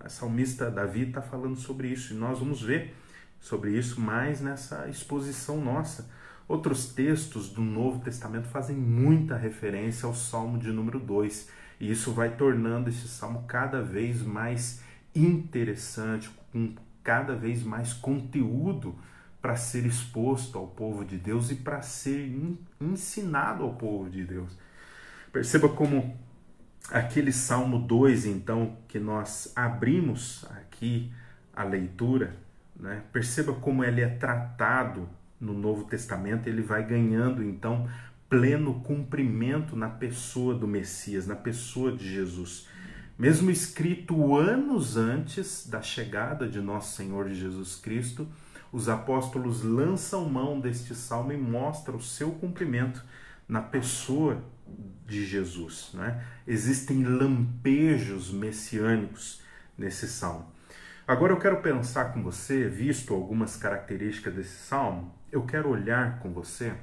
[0.04, 2.96] O salmista Davi está falando sobre isso e nós vamos ver
[3.40, 6.10] sobre isso mais nessa exposição nossa.
[6.48, 12.14] Outros textos do Novo Testamento fazem muita referência ao Salmo de número 2, e isso
[12.14, 14.82] vai tornando esse salmo cada vez mais
[15.14, 16.74] interessante, com
[17.08, 18.94] cada vez mais conteúdo
[19.42, 22.30] para ser exposto ao povo de Deus e para ser
[22.82, 24.52] ensinado ao povo de Deus.
[25.32, 26.20] Perceba como
[26.92, 31.10] aquele Salmo 2, então, que nós abrimos aqui
[31.56, 32.36] a leitura,
[32.78, 33.02] né?
[33.14, 35.08] perceba como ele é tratado
[35.40, 37.90] no Novo Testamento, ele vai ganhando, então,
[38.28, 42.68] pleno cumprimento na pessoa do Messias, na pessoa de Jesus
[43.18, 48.28] mesmo escrito anos antes da chegada de nosso Senhor Jesus Cristo,
[48.72, 53.04] os apóstolos lançam mão deste salmo e mostram o seu cumprimento
[53.48, 54.44] na pessoa
[55.06, 55.92] de Jesus.
[55.94, 56.24] Né?
[56.46, 59.42] Existem lampejos messiânicos
[59.78, 60.46] nesse salmo.
[61.08, 66.34] Agora eu quero pensar com você, visto algumas características desse salmo, eu quero olhar com
[66.34, 66.74] você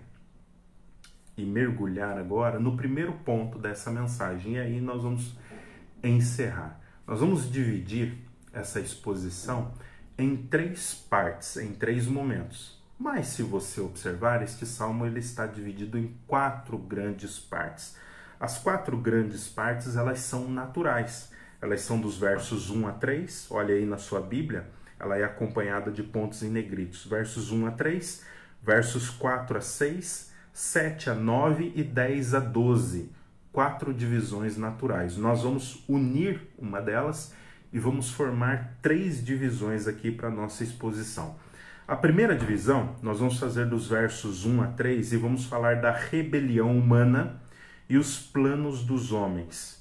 [1.36, 4.54] e mergulhar agora no primeiro ponto dessa mensagem.
[4.54, 5.36] E aí nós vamos
[6.08, 6.80] encerrar.
[7.06, 8.18] Nós vamos dividir
[8.52, 9.72] essa exposição
[10.16, 12.78] em três partes, em três momentos.
[12.98, 17.96] Mas se você observar, este salmo ele está dividido em quatro grandes partes.
[18.38, 21.30] As quatro grandes partes, elas são naturais.
[21.60, 23.48] Elas são dos versos 1 a 3.
[23.50, 27.04] Olha aí na sua Bíblia, ela é acompanhada de pontos em negritos.
[27.06, 28.22] Versos 1 a 3,
[28.62, 33.10] versos 4 a 6, 7 a 9 e 10 a 12
[33.54, 35.16] quatro divisões naturais.
[35.16, 37.32] Nós vamos unir uma delas
[37.72, 41.36] e vamos formar três divisões aqui para nossa exposição.
[41.86, 45.92] A primeira divisão, nós vamos fazer dos versos 1 a 3 e vamos falar da
[45.92, 47.40] rebelião humana
[47.88, 49.80] e os planos dos homens.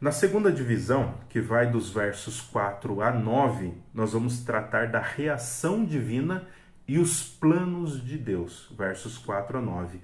[0.00, 5.84] Na segunda divisão, que vai dos versos 4 a 9, nós vamos tratar da reação
[5.84, 6.48] divina
[6.86, 10.00] e os planos de Deus, versos 4 a 9.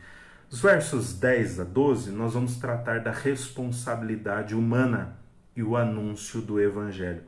[0.50, 5.16] Os versos 10 a 12, nós vamos tratar da responsabilidade humana
[5.56, 7.22] e o anúncio do evangelho.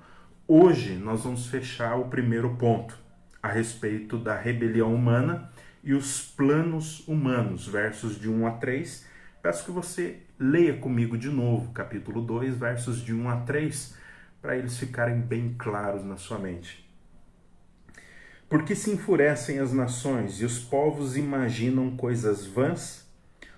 [0.47, 2.97] Hoje nós vamos fechar o primeiro ponto,
[3.43, 5.51] a respeito da rebelião humana
[5.83, 9.07] e os planos humanos, versos de 1 a 3.
[9.43, 13.97] Peço que você leia comigo de novo, capítulo 2, versos de 1 a 3,
[14.43, 16.89] para eles ficarem bem claros na sua mente.
[18.49, 23.06] Porque se enfurecem as nações e os povos imaginam coisas vãs?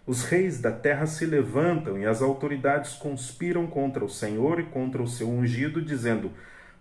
[0.09, 5.03] Os reis da terra se levantam e as autoridades conspiram contra o Senhor e contra
[5.03, 6.33] o seu ungido, dizendo: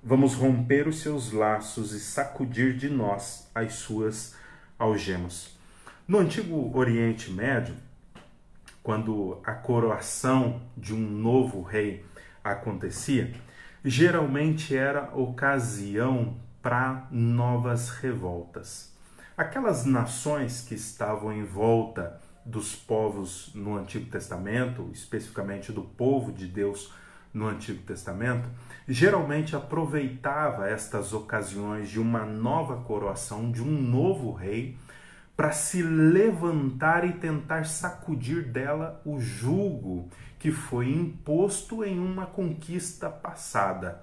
[0.01, 4.33] Vamos romper os seus laços e sacudir de nós as suas
[4.79, 5.57] algemas.
[6.07, 7.75] No antigo Oriente Médio,
[8.81, 12.05] quando a coroação de um novo rei
[12.41, 13.33] acontecia,
[13.83, 18.95] geralmente era ocasião para novas revoltas.
[19.35, 26.47] Aquelas nações que estavam em volta dos povos no Antigo Testamento, especificamente do povo de
[26.47, 26.91] Deus
[27.33, 28.49] no Antigo Testamento,
[28.87, 34.77] geralmente aproveitava estas ocasiões de uma nova coroação, de um novo rei,
[35.35, 43.09] para se levantar e tentar sacudir dela o jugo que foi imposto em uma conquista
[43.09, 44.01] passada,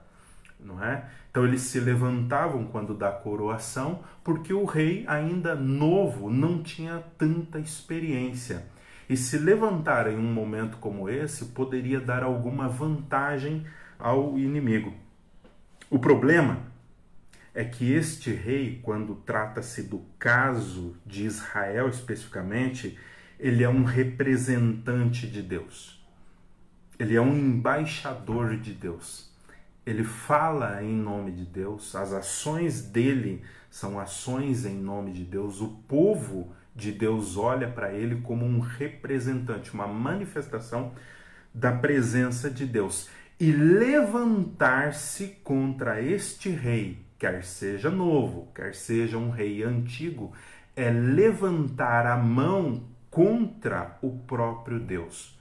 [0.64, 1.04] não é?
[1.30, 7.58] Então eles se levantavam quando da coroação, porque o rei ainda novo não tinha tanta
[7.58, 8.66] experiência.
[9.08, 13.66] E se levantar em um momento como esse poderia dar alguma vantagem
[13.98, 14.94] ao inimigo.
[15.90, 16.58] O problema
[17.54, 22.98] é que este rei, quando trata-se do caso de Israel especificamente,
[23.38, 26.02] ele é um representante de Deus.
[26.98, 29.33] Ele é um embaixador de Deus.
[29.86, 35.60] Ele fala em nome de Deus, as ações dele são ações em nome de Deus.
[35.60, 40.92] O povo de Deus olha para ele como um representante, uma manifestação
[41.52, 43.08] da presença de Deus.
[43.38, 50.32] E levantar-se contra este rei, quer seja novo, quer seja um rei antigo,
[50.76, 55.38] é levantar a mão contra o próprio Deus.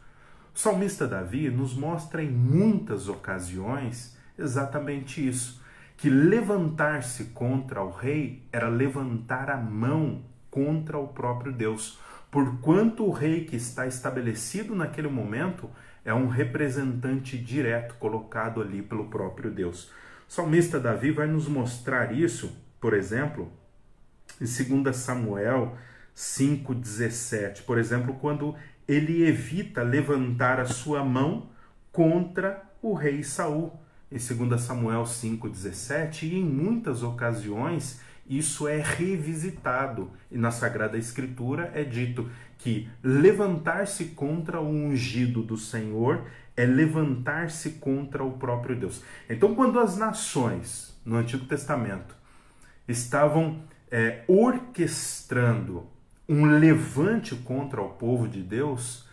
[0.53, 5.61] O salmista Davi nos mostra em muitas ocasiões exatamente isso,
[5.97, 13.11] que levantar-se contra o rei era levantar a mão contra o próprio Deus, porquanto o
[13.11, 15.69] rei que está estabelecido naquele momento
[16.05, 19.91] é um representante direto colocado ali pelo próprio Deus.
[20.27, 23.51] O salmista Davi vai nos mostrar isso, por exemplo,
[24.41, 25.77] em 2 Samuel
[26.15, 27.63] 5,17.
[27.63, 28.55] Por exemplo, quando
[28.88, 31.49] ele evita levantar a sua mão
[31.91, 33.79] contra o rei Saul.
[34.14, 37.99] Em 2 Samuel 5,17, e em muitas ocasiões
[38.30, 40.11] isso é revisitado.
[40.32, 47.72] E na Sagrada Escritura é dito que levantar-se contra o ungido do Senhor é levantar-se
[47.72, 49.03] contra o próprio Deus.
[49.28, 52.16] Então, quando as nações no Antigo Testamento
[52.88, 55.88] estavam é, orquestrando
[56.30, 59.07] um levante contra o povo de Deus,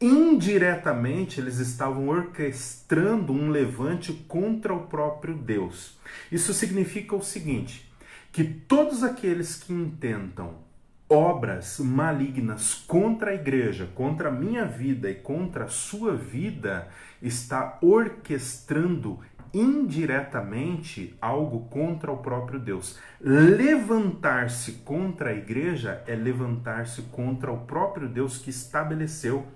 [0.00, 5.98] indiretamente eles estavam orquestrando um levante contra o próprio Deus.
[6.30, 7.90] Isso significa o seguinte:
[8.32, 10.66] que todos aqueles que intentam
[11.08, 16.88] obras malignas contra a igreja, contra a minha vida e contra a sua vida,
[17.22, 19.20] está orquestrando
[19.54, 22.98] indiretamente algo contra o próprio Deus.
[23.20, 29.46] Levantar-se contra a igreja é levantar-se contra o próprio Deus que estabeleceu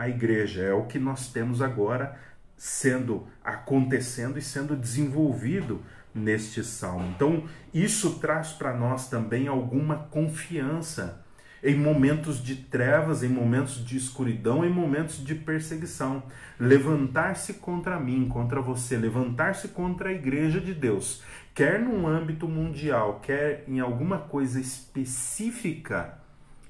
[0.00, 0.62] a igreja.
[0.62, 2.18] É o que nós temos agora
[2.56, 5.82] sendo acontecendo e sendo desenvolvido
[6.14, 7.12] neste salmo.
[7.14, 11.22] Então, isso traz para nós também alguma confiança
[11.62, 16.22] em momentos de trevas, em momentos de escuridão, em momentos de perseguição.
[16.58, 21.22] Levantar-se contra mim, contra você, levantar-se contra a igreja de Deus,
[21.54, 26.18] quer num âmbito mundial, quer em alguma coisa específica,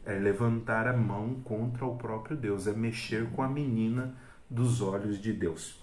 [0.04, 4.14] é levantar a mão contra o próprio Deus, é mexer com a menina
[4.48, 5.82] dos olhos de Deus.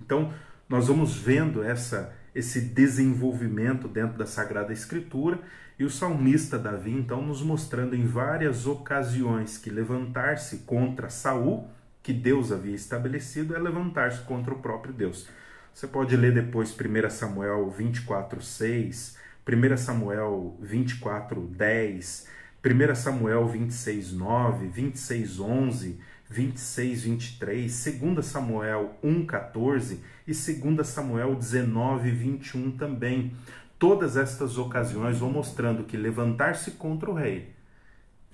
[0.00, 0.32] Então,
[0.68, 5.40] nós vamos vendo essa esse desenvolvimento dentro da Sagrada Escritura
[5.78, 11.68] e o salmista Davi então nos mostrando em várias ocasiões que levantar-se contra Saul,
[12.02, 15.28] que Deus havia estabelecido, é levantar-se contra o próprio Deus.
[15.74, 19.16] Você pode ler depois 1 Samuel 24:6,
[19.46, 22.26] 1 Samuel 24:10,
[22.64, 25.96] 1 Samuel 26:9, 26:11,
[26.30, 33.32] 26, 23, 2 Samuel 1, 14 e 2 Samuel 19, 21 também.
[33.78, 37.58] Todas estas ocasiões vão mostrando que levantar-se contra o rei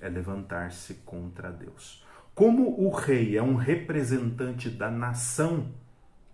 [0.05, 2.03] é levantar-se contra Deus.
[2.33, 5.71] Como o rei é um representante da nação,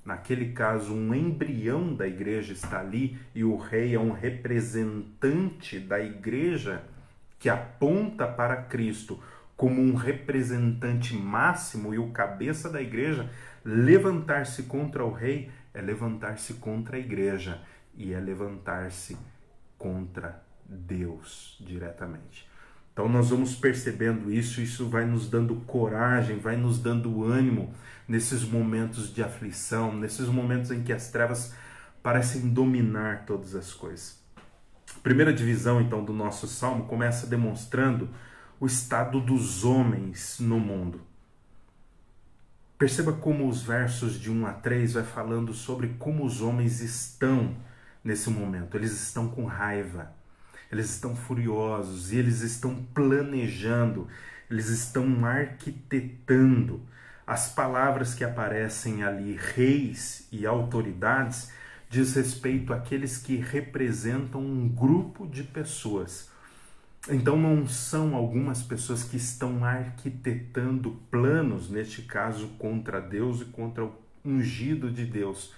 [0.03, 5.99] naquele caso, um embrião da igreja está ali e o rei é um representante da
[5.99, 6.83] igreja
[7.41, 9.19] que aponta para Cristo
[9.57, 13.29] como um representante máximo e o cabeça da igreja,
[13.65, 17.61] levantar-se contra o rei é levantar-se contra a igreja
[17.95, 19.17] e é levantar-se
[19.75, 22.47] contra Deus diretamente.
[22.93, 27.73] Então nós vamos percebendo isso, isso vai nos dando coragem, vai nos dando ânimo
[28.07, 31.55] nesses momentos de aflição, nesses momentos em que as trevas
[32.03, 34.20] parecem dominar todas as coisas.
[34.95, 38.09] A primeira divisão então do nosso salmo começa demonstrando
[38.59, 41.01] o estado dos homens no mundo.
[42.77, 47.55] Perceba como os versos de 1 a 3 vai falando sobre como os homens estão
[48.03, 48.75] nesse momento.
[48.75, 50.11] Eles estão com raiva,
[50.71, 54.07] eles estão furiosos e eles estão planejando,
[54.49, 56.81] eles estão arquitetando.
[57.25, 61.51] As palavras que aparecem ali, reis e autoridades,
[61.91, 66.31] diz respeito àqueles que representam um grupo de pessoas.
[67.09, 73.85] Então não são algumas pessoas que estão arquitetando planos, neste caso contra Deus e contra
[73.85, 73.93] o
[74.25, 75.53] ungido de Deus,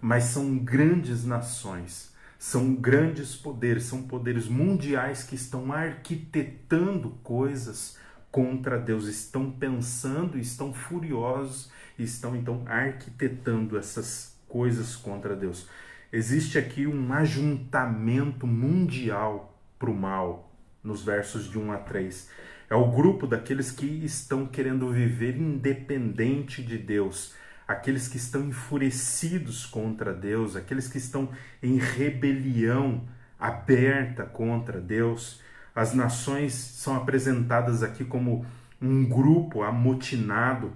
[0.00, 7.98] mas são grandes nações são grandes poderes, são poderes mundiais que estão arquitetando coisas
[8.30, 15.68] contra Deus, estão pensando, estão furiosos, estão então arquitetando essas coisas contra Deus.
[16.12, 20.50] Existe aqui um ajuntamento mundial para o mal,
[20.82, 22.30] nos versos de 1 a 3.
[22.70, 27.34] É o grupo daqueles que estão querendo viver independente de Deus,
[27.66, 31.30] aqueles que estão enfurecidos contra Deus, aqueles que estão
[31.62, 33.02] em rebelião
[33.38, 35.40] aberta contra Deus.
[35.74, 38.44] As nações são apresentadas aqui como
[38.80, 40.72] um grupo amotinado.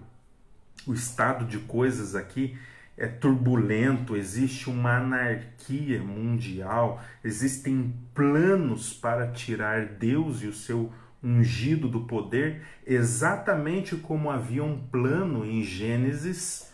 [0.86, 2.58] O estado de coisas aqui
[2.96, 11.88] é turbulento, existe uma anarquia mundial, existem planos para tirar Deus e o seu ungido
[11.88, 16.70] do poder, exatamente como havia um plano em Gênesis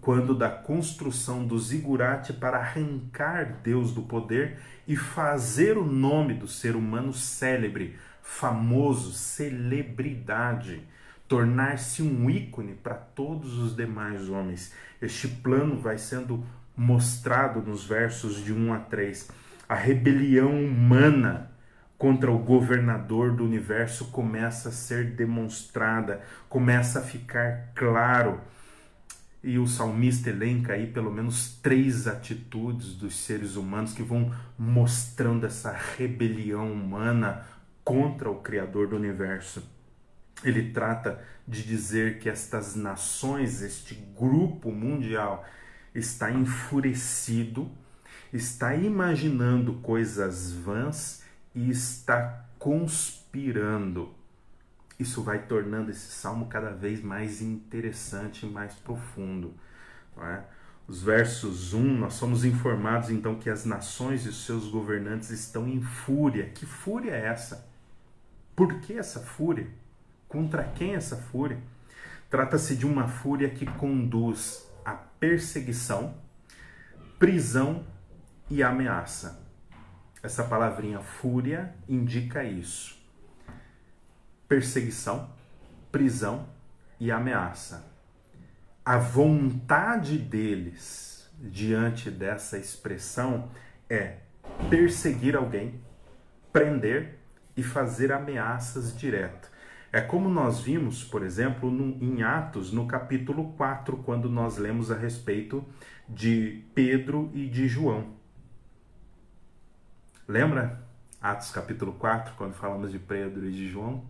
[0.00, 6.46] quando da construção do zigurate para arrancar Deus do poder e fazer o nome do
[6.46, 10.82] ser humano célebre, famoso, celebridade,
[11.30, 14.74] tornar-se um ícone para todos os demais homens.
[15.00, 16.44] Este plano vai sendo
[16.76, 19.30] mostrado nos versos de 1 a 3.
[19.68, 21.52] A rebelião humana
[21.96, 28.40] contra o governador do universo começa a ser demonstrada, começa a ficar claro
[29.40, 35.46] e o salmista elenca aí pelo menos três atitudes dos seres humanos que vão mostrando
[35.46, 37.44] essa rebelião humana
[37.84, 39.62] contra o Criador do universo.
[40.44, 45.44] Ele trata de dizer que estas nações, este grupo mundial,
[45.94, 47.70] está enfurecido,
[48.32, 51.22] está imaginando coisas vãs
[51.54, 54.14] e está conspirando
[55.00, 59.54] isso vai tornando esse salmo cada vez mais interessante e mais profundo.
[60.18, 60.42] É?
[60.86, 65.66] Os versos 1, nós somos informados então que as nações e os seus governantes estão
[65.66, 66.50] em fúria.
[66.50, 67.66] Que fúria é essa?
[68.54, 69.68] Por que essa fúria?
[70.30, 71.58] Contra quem essa fúria?
[72.30, 76.14] Trata-se de uma fúria que conduz à perseguição,
[77.18, 77.84] prisão
[78.48, 79.46] e ameaça.
[80.22, 83.00] Essa palavrinha fúria indica isso
[84.50, 85.30] perseguição,
[85.92, 86.44] prisão
[86.98, 87.88] e ameaça.
[88.84, 93.48] A vontade deles diante dessa expressão
[93.88, 94.16] é
[94.68, 95.80] perseguir alguém,
[96.52, 97.20] prender
[97.56, 99.48] e fazer ameaças direto.
[99.92, 104.90] É como nós vimos, por exemplo, no, em Atos, no capítulo 4, quando nós lemos
[104.90, 105.64] a respeito
[106.08, 108.14] de Pedro e de João.
[110.28, 110.88] Lembra?
[111.20, 114.04] Atos capítulo 4, quando falamos de Pedro e de João?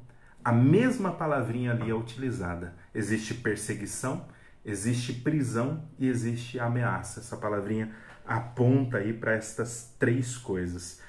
[0.45, 2.75] a mesma palavrinha ali é utilizada.
[2.95, 4.27] Existe perseguição,
[4.65, 7.21] existe prisão e existe ameaça.
[7.21, 7.95] Essa palavrinha
[8.27, 11.01] aponta aí para estas três coisas.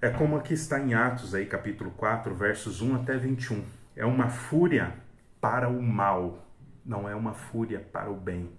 [0.00, 3.64] É como aqui está em Atos aí capítulo 4, versos 1 até 21.
[3.96, 4.94] É uma fúria
[5.40, 6.46] para o mal,
[6.84, 8.50] não é uma fúria para o bem.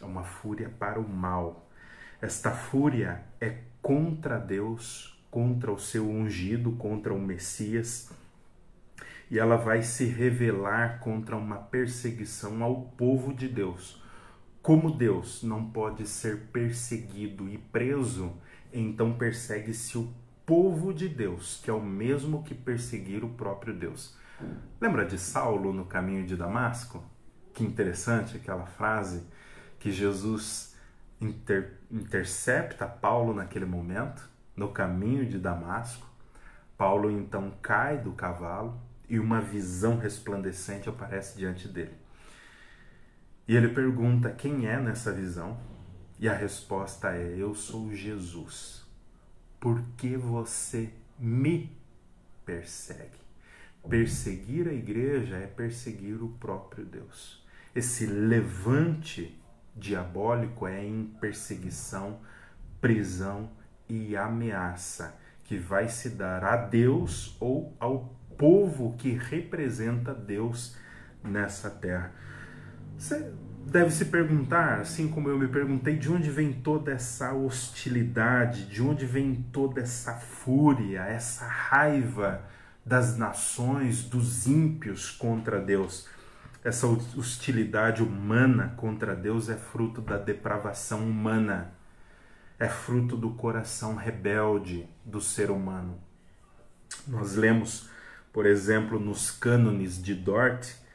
[0.00, 1.66] É uma fúria para o mal.
[2.20, 8.12] Esta fúria é contra Deus, contra o seu ungido, contra o Messias
[9.30, 14.02] e ela vai se revelar contra uma perseguição ao povo de Deus.
[14.62, 18.32] Como Deus não pode ser perseguido e preso,
[18.72, 20.12] então persegue-se o
[20.46, 24.16] povo de Deus, que é o mesmo que perseguir o próprio Deus.
[24.80, 27.04] Lembra de Saulo no caminho de Damasco?
[27.52, 29.24] Que interessante aquela frase
[29.80, 30.76] que Jesus
[31.20, 36.06] inter, intercepta Paulo naquele momento, no caminho de Damasco.
[36.78, 41.94] Paulo então cai do cavalo e uma visão resplandecente aparece diante dele.
[43.48, 45.58] E ele pergunta quem é nessa visão,
[46.18, 48.85] e a resposta é: Eu sou Jesus.
[49.66, 51.76] Por que você me
[52.44, 53.18] persegue?
[53.90, 57.44] Perseguir a igreja é perseguir o próprio Deus.
[57.74, 59.36] Esse levante
[59.74, 62.20] diabólico é em perseguição,
[62.80, 63.50] prisão
[63.88, 70.76] e ameaça que vai se dar a Deus ou ao povo que representa Deus
[71.24, 72.12] nessa terra.
[72.96, 73.34] Você
[73.66, 78.80] deve se perguntar, assim como eu me perguntei, de onde vem toda essa hostilidade, de
[78.80, 82.42] onde vem toda essa fúria, essa raiva
[82.84, 86.08] das nações, dos ímpios contra Deus.
[86.62, 91.72] Essa hostilidade humana contra Deus é fruto da depravação humana,
[92.58, 95.98] é fruto do coração rebelde do ser humano.
[97.06, 97.90] Nós lemos,
[98.32, 100.85] por exemplo, nos cânones de Dort,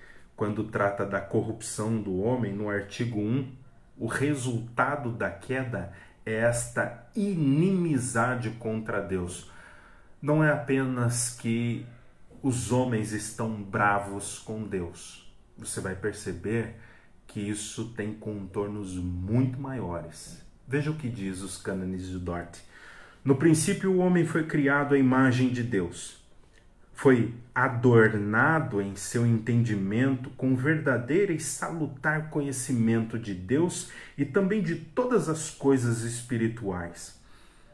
[0.42, 3.52] quando trata da corrupção do homem, no artigo 1,
[3.96, 5.94] o resultado da queda
[6.26, 9.52] é esta inimizade contra Deus
[10.20, 11.86] não é apenas que
[12.42, 15.32] os homens estão bravos com Deus.
[15.60, 16.74] Você vai perceber
[17.28, 20.44] que isso tem contornos muito maiores.
[20.68, 22.58] Veja o que diz os cânones de Dort.
[23.24, 26.20] No princípio, o homem foi criado à imagem de Deus.
[27.02, 34.76] Foi adornado em seu entendimento com verdadeiro e salutar conhecimento de Deus e também de
[34.76, 37.20] todas as coisas espirituais.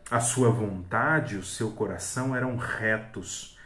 [0.09, 3.59] A sua vontade e o seu coração eram retos,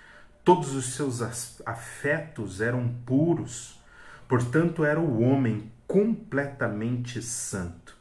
[0.43, 1.21] todos os seus
[1.63, 3.79] afetos eram puros,
[4.27, 7.95] portanto, era o homem completamente santo.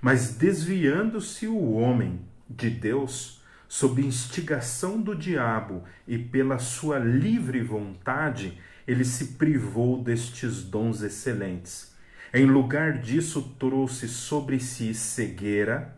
[0.00, 3.39] Mas desviando-se o homem de Deus,
[3.70, 11.94] sob instigação do diabo e pela sua livre vontade, ele se privou destes dons excelentes.
[12.34, 15.96] Em lugar disso, trouxe sobre si cegueira,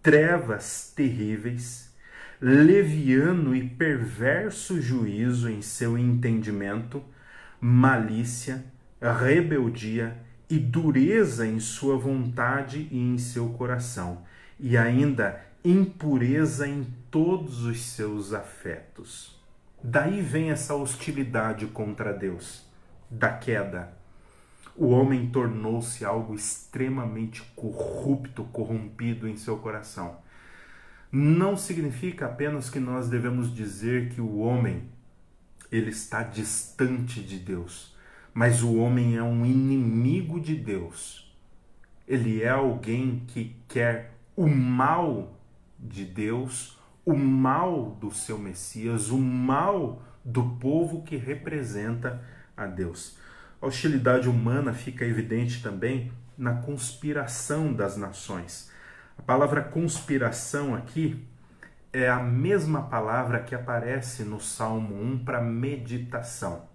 [0.00, 1.92] trevas terríveis,
[2.40, 7.02] leviano e perverso juízo em seu entendimento,
[7.60, 8.64] malícia,
[9.02, 10.16] rebeldia
[10.48, 14.22] e dureza em sua vontade e em seu coração,
[14.58, 19.38] e ainda impureza em todos os seus afetos.
[19.82, 22.64] Daí vem essa hostilidade contra Deus,
[23.10, 24.00] da queda,
[24.80, 30.16] o homem tornou-se algo extremamente corrupto, corrompido em seu coração.
[31.12, 34.84] Não significa apenas que nós devemos dizer que o homem
[35.70, 37.94] ele está distante de Deus,
[38.32, 41.30] mas o homem é um inimigo de Deus.
[42.08, 45.39] Ele é alguém que quer o mal
[45.80, 52.22] de Deus, o mal do seu Messias, o mal do povo que representa
[52.56, 53.16] a Deus.
[53.60, 58.70] A hostilidade humana fica evidente também na conspiração das nações.
[59.18, 61.26] A palavra conspiração aqui
[61.92, 66.68] é a mesma palavra que aparece no Salmo 1 para meditação.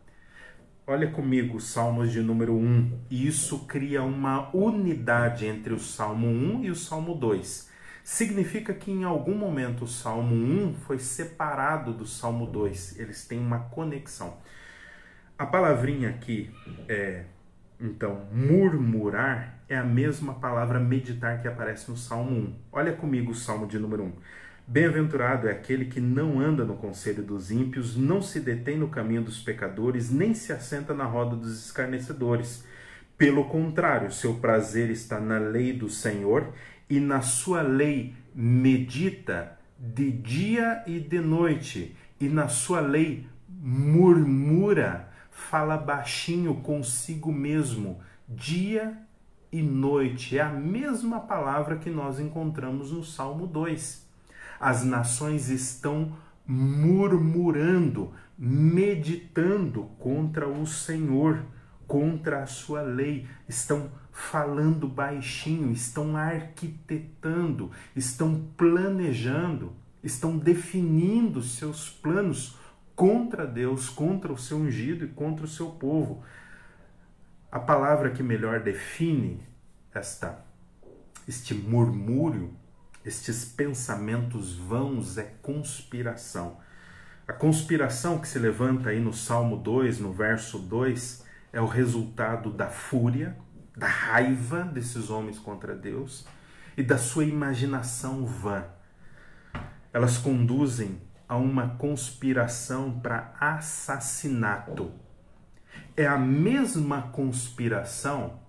[0.85, 2.99] Olha comigo, Salmos de número 1.
[3.09, 7.71] Isso cria uma unidade entre o Salmo 1 e o Salmo 2.
[8.05, 12.99] Significa que em algum momento o Salmo 1 foi separado do Salmo 2.
[12.99, 14.37] Eles têm uma conexão.
[15.35, 16.53] A palavrinha aqui,
[16.87, 17.23] é,
[17.81, 22.55] então, murmurar, é a mesma palavra meditar que aparece no Salmo 1.
[22.73, 24.13] Olha comigo o Salmo de número 1.
[24.67, 29.23] Bem-aventurado é aquele que não anda no conselho dos ímpios, não se detém no caminho
[29.23, 32.63] dos pecadores, nem se assenta na roda dos escarnecedores.
[33.17, 36.53] Pelo contrário, seu prazer está na lei do Senhor
[36.89, 45.09] e na sua lei medita de dia e de noite, e na sua lei murmura
[45.31, 48.97] fala baixinho consigo mesmo, dia
[49.51, 50.37] e noite.
[50.37, 54.05] É a mesma palavra que nós encontramos no Salmo 2.
[54.59, 56.15] As nações estão
[56.47, 61.43] murmurando, meditando contra o Senhor,
[61.87, 69.73] contra a sua lei, estão falando baixinho, estão arquitetando, estão planejando,
[70.03, 72.57] estão definindo seus planos
[72.95, 76.23] contra Deus, contra o seu ungido e contra o seu povo.
[77.51, 79.41] A palavra que melhor define
[79.93, 80.45] esta
[81.27, 82.53] este murmúrio,
[83.03, 86.57] estes pensamentos vãos é conspiração.
[87.27, 91.24] A conspiração que se levanta aí no Salmo 2, no verso 2,
[91.55, 93.37] é o resultado da fúria,
[93.77, 96.27] da raiva desses homens contra Deus
[96.75, 98.65] e da sua imaginação vã.
[99.93, 104.91] Elas conduzem a uma conspiração para assassinato.
[105.95, 108.41] É a mesma conspiração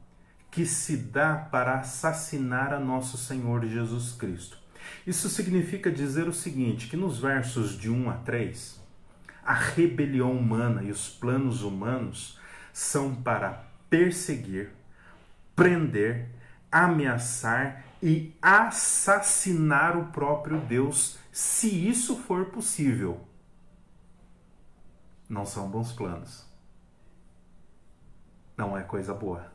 [0.50, 4.59] que se dá para assassinar a nosso Senhor Jesus Cristo.
[5.07, 8.80] Isso significa dizer o seguinte: que nos versos de 1 a 3,
[9.44, 12.36] a rebelião humana e os planos humanos
[12.77, 14.70] são para perseguir,
[15.55, 16.29] prender,
[16.70, 23.27] ameaçar e assassinar o próprio Deus, se isso for possível.
[25.27, 26.45] Não são bons planos.
[28.59, 29.51] Não é coisa boa.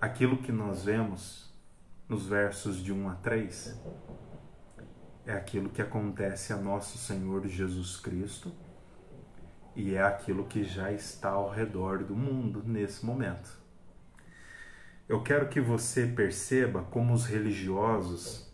[0.00, 1.48] Aquilo que nós vemos
[2.08, 3.80] nos versos de 1 a 3
[5.26, 8.52] é aquilo que acontece a nosso Senhor Jesus Cristo
[9.76, 13.60] e é aquilo que já está ao redor do mundo nesse momento.
[15.08, 18.50] Eu quero que você perceba como os religiosos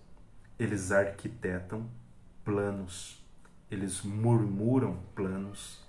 [0.58, 1.88] eles arquitetam
[2.44, 3.24] planos,
[3.70, 5.82] eles murmuram planos,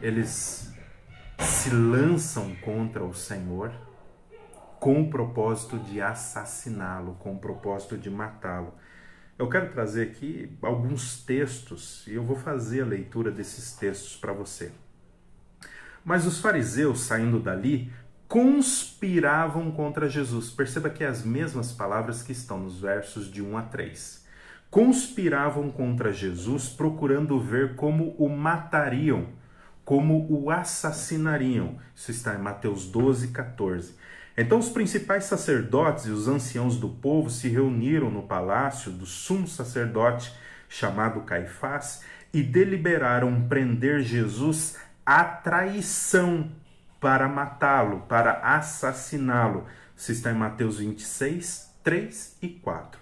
[0.00, 0.72] eles
[1.38, 3.72] se lançam contra o Senhor
[4.80, 8.74] com o propósito de assassiná-lo, com o propósito de matá-lo.
[9.36, 14.32] Eu quero trazer aqui alguns textos e eu vou fazer a leitura desses textos para
[14.32, 14.70] você.
[16.04, 17.90] Mas os fariseus, saindo dali,
[18.28, 20.50] conspiravam contra Jesus.
[20.50, 24.24] Perceba que é as mesmas palavras que estão nos versos de 1 a 3.
[24.70, 29.28] Conspiravam contra Jesus, procurando ver como o matariam,
[29.84, 31.78] como o assassinariam.
[31.94, 33.96] Isso está em Mateus 12, 14.
[34.36, 39.46] Então os principais sacerdotes e os anciãos do povo se reuniram no palácio do sumo
[39.46, 40.32] sacerdote,
[40.68, 44.76] chamado Caifás, e deliberaram prender Jesus
[45.06, 46.50] à traição
[47.00, 49.66] para matá-lo, para assassiná-lo.
[49.96, 52.98] Isso está em Mateus 26, 3 e 4.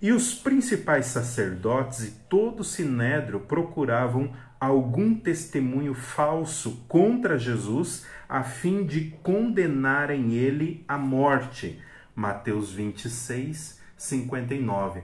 [0.00, 8.42] E os principais sacerdotes e todo o sinédrio procuravam algum testemunho falso contra Jesus a
[8.42, 11.80] fim de condenarem ele à morte.
[12.14, 15.02] Mateus 26, 59.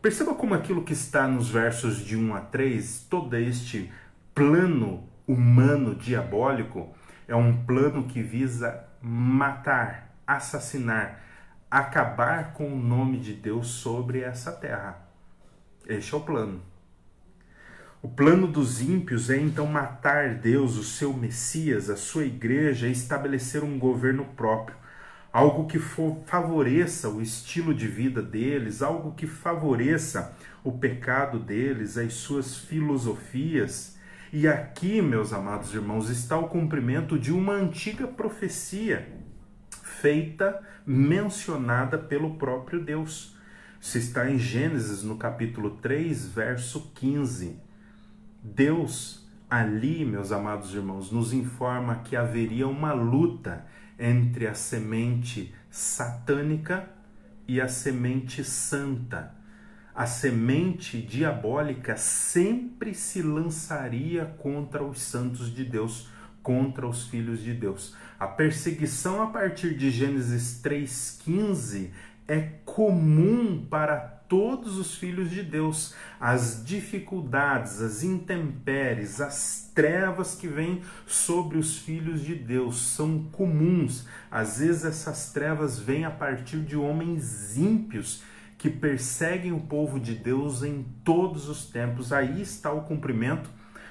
[0.00, 3.90] Perceba como aquilo que está nos versos de 1 a 3, todo este
[4.34, 6.94] plano humano diabólico,
[7.26, 11.22] é um plano que visa matar, assassinar,
[11.70, 14.98] acabar com o nome de Deus sobre essa terra.
[15.86, 16.73] Este é o plano.
[18.04, 22.92] O plano dos ímpios é então matar Deus, o seu Messias, a sua igreja e
[22.92, 24.76] estabelecer um governo próprio,
[25.32, 32.12] algo que favoreça o estilo de vida deles, algo que favoreça o pecado deles, as
[32.12, 33.96] suas filosofias.
[34.30, 39.08] E aqui, meus amados irmãos, está o cumprimento de uma antiga profecia
[39.82, 43.34] feita, mencionada pelo próprio Deus.
[43.80, 47.63] Isso está em Gênesis, no capítulo 3, verso 15.
[48.44, 53.64] Deus ali, meus amados irmãos, nos informa que haveria uma luta
[53.98, 56.90] entre a semente satânica
[57.48, 59.34] e a semente santa.
[59.94, 66.10] A semente diabólica sempre se lançaria contra os santos de Deus,
[66.42, 67.96] contra os filhos de Deus.
[68.20, 71.90] A perseguição a partir de Gênesis 3,15
[72.28, 75.94] é comum para todos os filhos de Deus.
[76.18, 84.08] As dificuldades, as intempéries, as trevas que vêm sobre os filhos de Deus são comuns.
[84.28, 88.24] Às vezes essas trevas vêm a partir de homens ímpios
[88.58, 92.12] que perseguem o povo de Deus em todos os tempos.
[92.12, 93.48] Aí está o cumprimento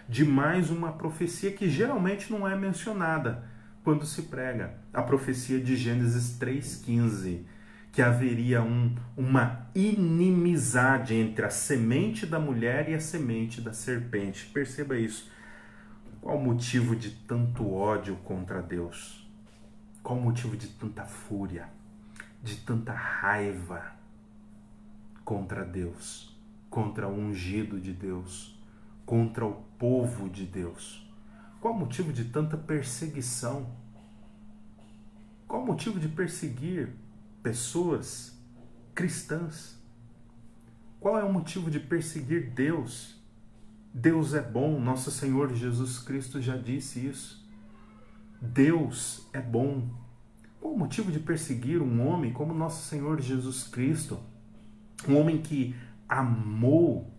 [0.10, 3.46] de mais uma profecia que geralmente não é mencionada
[3.82, 7.46] quando se prega, a profecia de Gênesis 3:15
[7.94, 14.48] que haveria um, uma inimizade entre a semente da mulher e a semente da serpente.
[14.48, 15.32] Perceba isso.
[16.20, 19.30] Qual o motivo de tanto ódio contra Deus?
[20.02, 21.70] Qual o motivo de tanta fúria,
[22.41, 23.94] de tanta raiva
[25.24, 26.36] contra Deus,
[26.72, 28.60] contra o ungido de Deus,
[29.06, 31.08] contra o povo de Deus?
[31.62, 33.68] Qual o motivo de tanta perseguição?
[35.48, 37.03] Qual o motivo de perseguir
[37.44, 38.41] pessoas
[38.96, 39.78] cristãs.
[41.00, 43.22] Qual é o motivo de perseguir Deus?
[43.94, 47.46] Deus é bom, nosso Senhor Jesus Cristo já disse isso.
[48.41, 49.88] Deus é bom.
[50.60, 54.20] Qual o motivo de perseguir um homem como nosso Senhor Jesus Cristo?
[55.08, 55.76] Um homem que
[56.08, 57.14] amou,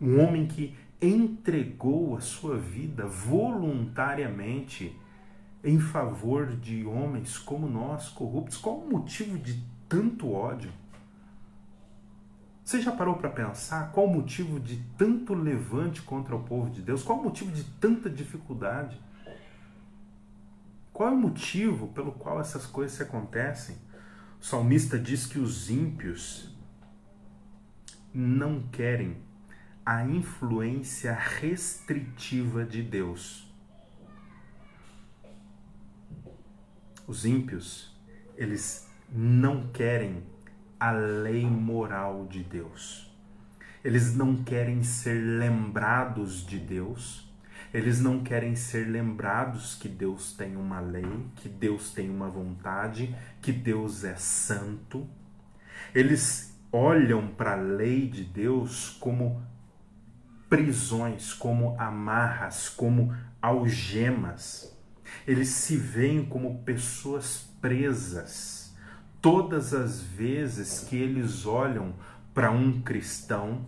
[0.00, 4.98] um homem que entregou a sua vida voluntariamente
[5.64, 8.58] em favor de homens como nós, corruptos.
[8.58, 10.70] Qual o motivo de tanto ódio?
[12.62, 16.82] Você já parou para pensar qual o motivo de tanto levante contra o povo de
[16.82, 17.02] Deus?
[17.02, 19.00] Qual o motivo de tanta dificuldade?
[20.92, 23.76] Qual é o motivo pelo qual essas coisas acontecem?
[24.40, 26.54] O salmista diz que os ímpios
[28.12, 29.16] não querem
[29.84, 33.43] a influência restritiva de Deus.
[37.06, 37.94] Os ímpios,
[38.36, 40.22] eles não querem
[40.80, 43.14] a lei moral de Deus.
[43.84, 47.30] Eles não querem ser lembrados de Deus.
[47.72, 53.14] Eles não querem ser lembrados que Deus tem uma lei, que Deus tem uma vontade,
[53.42, 55.06] que Deus é santo.
[55.94, 59.42] Eles olham para a lei de Deus como
[60.48, 64.73] prisões, como amarras, como algemas.
[65.26, 68.74] Eles se veem como pessoas presas.
[69.20, 71.94] Todas as vezes que eles olham
[72.34, 73.66] para um cristão,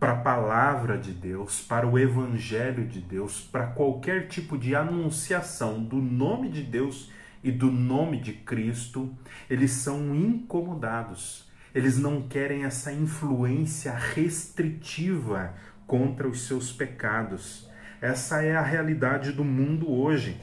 [0.00, 5.82] para a palavra de Deus, para o evangelho de Deus, para qualquer tipo de anunciação
[5.82, 7.10] do nome de Deus
[7.42, 9.12] e do nome de Cristo,
[9.48, 11.48] eles são incomodados.
[11.74, 15.54] Eles não querem essa influência restritiva
[15.86, 17.68] contra os seus pecados.
[18.00, 20.40] Essa é a realidade do mundo hoje.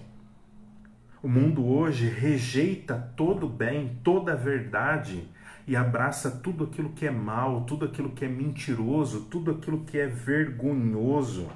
[1.25, 5.27] O mundo hoje rejeita todo bem, toda verdade
[5.65, 9.97] e abraça tudo aquilo que é mal, tudo aquilo que é mentiroso, tudo aquilo que
[9.97, 11.49] é vergonhoso.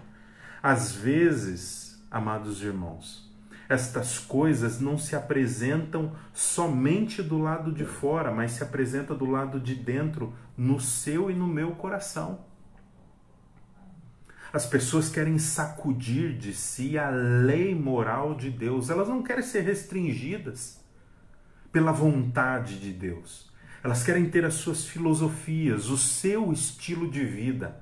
[0.63, 3.31] Às vezes, amados irmãos,
[3.69, 9.59] estas coisas não se apresentam somente do lado de fora, mas se apresenta do lado
[9.59, 12.48] de dentro, no seu e no meu coração.
[14.51, 18.89] As pessoas querem sacudir de si a lei moral de Deus.
[18.89, 20.79] Elas não querem ser restringidas
[21.71, 23.51] pela vontade de Deus.
[23.83, 27.79] Elas querem ter as suas filosofias, o seu estilo de vida.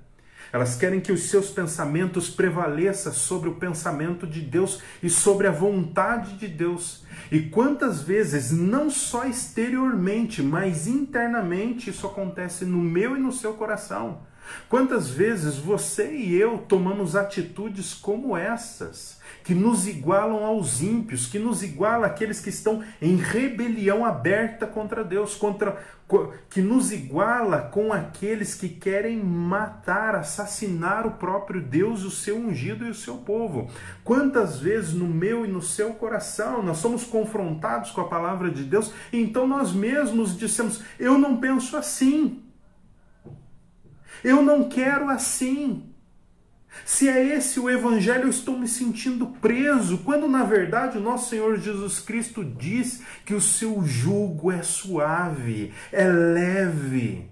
[0.51, 5.51] Elas querem que os seus pensamentos prevaleçam sobre o pensamento de Deus e sobre a
[5.51, 7.03] vontade de Deus.
[7.31, 13.53] E quantas vezes, não só exteriormente, mas internamente, isso acontece no meu e no seu
[13.53, 14.21] coração.
[14.69, 21.39] Quantas vezes você e eu tomamos atitudes como essas, que nos igualam aos ímpios, que
[21.39, 25.77] nos igualam àqueles que estão em rebelião aberta contra Deus, contra
[26.49, 32.85] que nos iguala com aqueles que querem matar, assassinar o próprio Deus, o seu ungido
[32.85, 33.69] e o seu povo.
[34.05, 38.63] Quantas vezes no meu e no seu coração nós somos confrontados com a palavra de
[38.63, 42.46] Deus, então nós mesmos dissemos: Eu não penso assim.
[44.23, 45.83] Eu não quero assim.
[46.85, 51.29] Se é esse o evangelho, eu estou me sentindo preso, quando na verdade o nosso
[51.29, 57.29] Senhor Jesus Cristo diz que o seu jugo é suave, é leve,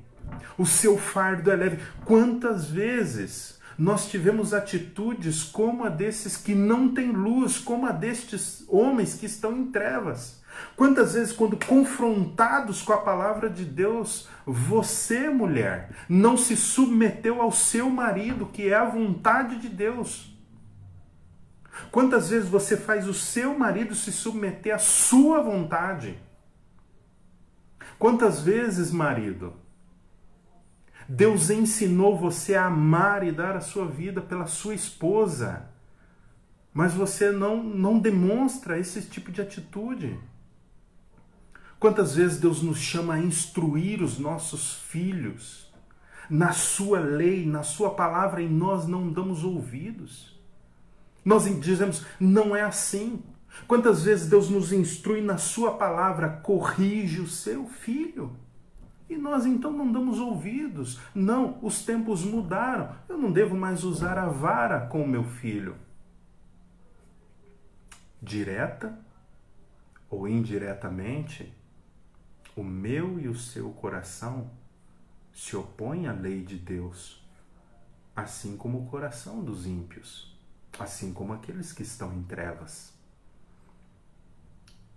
[0.58, 1.80] o seu fardo é leve.
[2.04, 8.64] Quantas vezes nós tivemos atitudes como a desses que não têm luz, como a destes
[8.68, 10.44] homens que estão em trevas?
[10.76, 17.52] Quantas vezes, quando confrontados com a palavra de Deus, você, mulher, não se submeteu ao
[17.52, 20.36] seu marido, que é a vontade de Deus?
[21.92, 26.18] Quantas vezes você faz o seu marido se submeter à sua vontade?
[27.98, 29.54] Quantas vezes, marido,
[31.08, 35.70] Deus ensinou você a amar e dar a sua vida pela sua esposa,
[36.74, 40.20] mas você não, não demonstra esse tipo de atitude?
[41.80, 45.72] Quantas vezes Deus nos chama a instruir os nossos filhos
[46.30, 50.36] na sua lei, na sua palavra e nós não damos ouvidos?
[51.24, 53.22] Nós dizemos, não é assim.
[53.68, 58.36] Quantas vezes Deus nos instrui na sua palavra, corrige o seu filho?
[59.10, 61.00] E nós então não damos ouvidos.
[61.14, 62.96] Não, os tempos mudaram.
[63.08, 65.76] Eu não devo mais usar a vara com o meu filho.
[68.22, 68.98] Direta
[70.10, 71.54] ou indiretamente,
[72.56, 74.50] o meu e o seu coração
[75.34, 77.22] se opõem à lei de Deus,
[78.16, 80.34] assim como o coração dos ímpios,
[80.80, 82.94] assim como aqueles que estão em trevas.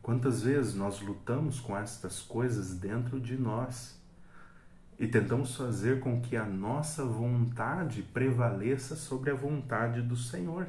[0.00, 3.98] Quantas vezes nós lutamos com estas coisas dentro de nós
[4.98, 10.68] e tentamos fazer com que a nossa vontade prevaleça sobre a vontade do Senhor.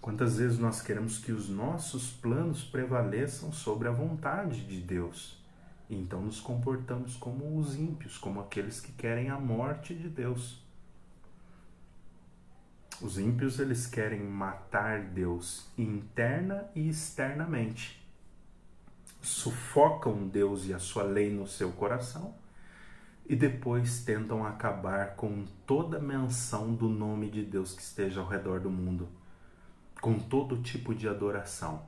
[0.00, 5.38] Quantas vezes nós queremos que os nossos planos prevaleçam sobre a vontade de Deus?
[5.90, 10.62] Então nos comportamos como os ímpios, como aqueles que querem a morte de Deus.
[13.02, 18.00] Os ímpios eles querem matar Deus interna e externamente.
[19.20, 22.34] Sufocam Deus e a sua lei no seu coração
[23.26, 28.60] e depois tentam acabar com toda menção do nome de Deus que esteja ao redor
[28.60, 29.08] do mundo,
[30.00, 31.86] com todo tipo de adoração.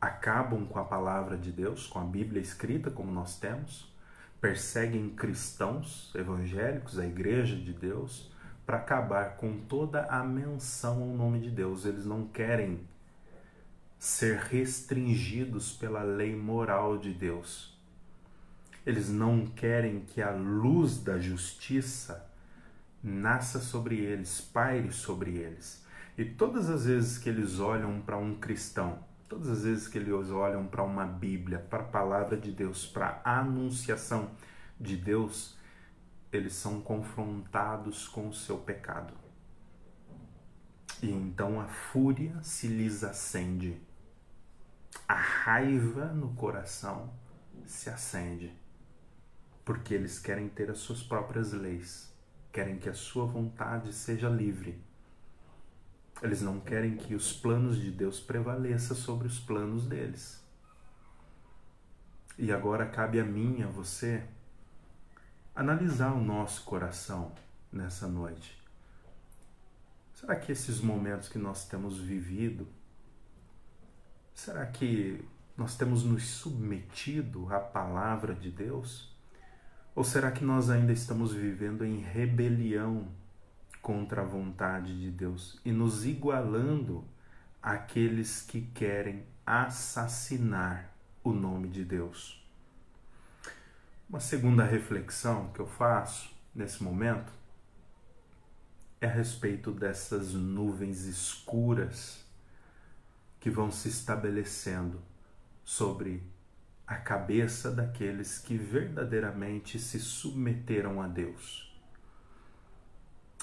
[0.00, 3.92] Acabam com a palavra de Deus, com a Bíblia escrita, como nós temos,
[4.40, 8.30] perseguem cristãos evangélicos, a igreja de Deus,
[8.64, 11.84] para acabar com toda a menção ao nome de Deus.
[11.84, 12.80] Eles não querem
[13.98, 17.76] ser restringidos pela lei moral de Deus.
[18.84, 22.28] Eles não querem que a luz da justiça
[23.02, 25.81] nasça sobre eles, paire sobre eles.
[26.16, 30.30] E todas as vezes que eles olham para um cristão, todas as vezes que eles
[30.30, 34.30] olham para uma Bíblia, para a palavra de Deus, para a anunciação
[34.78, 35.56] de Deus,
[36.30, 39.14] eles são confrontados com o seu pecado.
[41.02, 43.80] E então a fúria se lhes acende.
[45.08, 47.12] A raiva no coração
[47.64, 48.52] se acende.
[49.64, 52.12] Porque eles querem ter as suas próprias leis,
[52.52, 54.91] querem que a sua vontade seja livre.
[56.22, 60.40] Eles não querem que os planos de Deus prevaleçam sobre os planos deles.
[62.38, 64.24] E agora cabe a mim, a você,
[65.54, 67.32] analisar o nosso coração
[67.72, 68.56] nessa noite.
[70.14, 72.68] Será que esses momentos que nós temos vivido,
[74.32, 75.24] será que
[75.56, 79.12] nós temos nos submetido à palavra de Deus?
[79.94, 83.08] Ou será que nós ainda estamos vivendo em rebelião
[83.82, 87.04] contra a vontade de Deus e nos igualando
[87.60, 92.40] àqueles que querem assassinar o nome de Deus?
[94.08, 97.32] Uma segunda reflexão que eu faço nesse momento
[99.00, 102.24] é a respeito dessas nuvens escuras
[103.40, 105.02] que vão se estabelecendo
[105.64, 106.22] sobre
[106.86, 111.71] a cabeça daqueles que verdadeiramente se submeteram a Deus.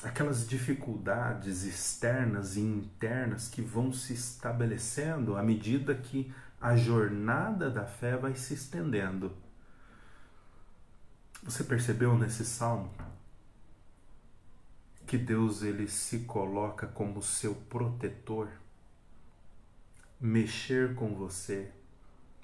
[0.04, 7.86] Aquelas dificuldades externas e internas que vão se estabelecendo à medida que a jornada da
[7.86, 9.36] fé vai se estendendo
[11.42, 12.92] você percebeu nesse salmo
[15.08, 18.50] que Deus ele se coloca como seu protetor?
[20.20, 21.72] Mexer com você,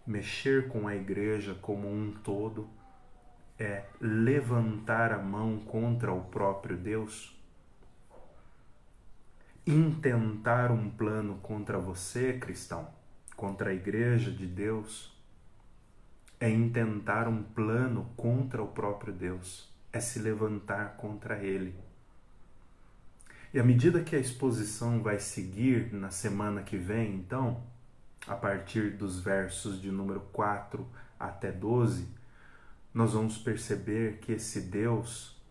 [0.08, 2.70] mexer com a igreja como um todo
[3.60, 7.35] é levantar a mão contra o próprio Deus?
[9.68, 12.88] Intentar um plano contra você, cristão,
[13.36, 15.16] contra a igreja de Deus?
[16.40, 21.76] é intentar um plano contra o próprio Deus, é se levantar contra ele.
[23.54, 27.64] E à medida que a exposição vai seguir na semana que vem, então,
[28.28, 30.86] a partir dos versos de número 4
[31.20, 32.08] até 12,
[32.94, 35.42] nós vamos perceber que esse Deus,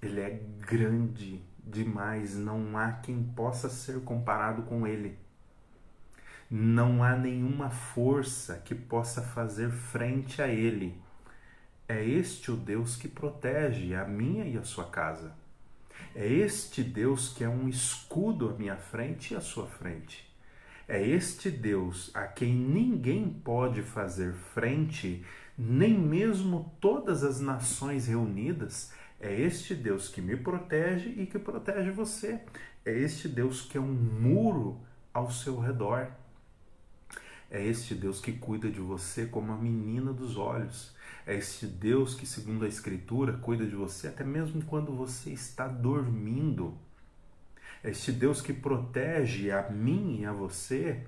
[0.00, 5.18] ele é grande demais, não há quem possa ser comparado com ele.
[6.50, 11.00] Não há nenhuma força que possa fazer frente a ele.
[11.88, 15.34] É este o Deus que protege a minha e a sua casa.
[16.14, 20.24] É este Deus que é um escudo à minha frente e à sua frente.
[20.86, 25.24] É este Deus a quem ninguém pode fazer frente,
[25.56, 28.92] nem mesmo todas as nações reunidas.
[29.20, 32.40] É este Deus que me protege e que protege você.
[32.84, 34.80] É este Deus que é um muro
[35.12, 36.08] ao seu redor.
[37.50, 40.94] É este Deus que cuida de você como a menina dos olhos.
[41.26, 45.66] É este Deus que, segundo a Escritura, cuida de você até mesmo quando você está
[45.68, 46.76] dormindo.
[47.82, 51.04] É este Deus que protege a mim e a você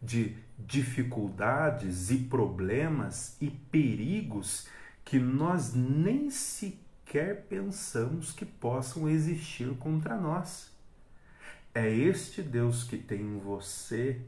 [0.00, 4.68] de dificuldades e problemas e perigos
[5.04, 6.30] que nós nem
[7.08, 10.70] sequer pensamos que possam existir contra nós.
[11.74, 14.20] É este Deus que tem você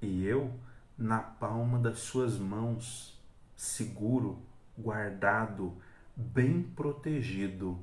[0.00, 0.50] e eu
[0.96, 3.20] na palma das suas mãos,
[3.54, 4.38] seguro,
[4.78, 5.76] guardado,
[6.16, 7.78] bem protegido.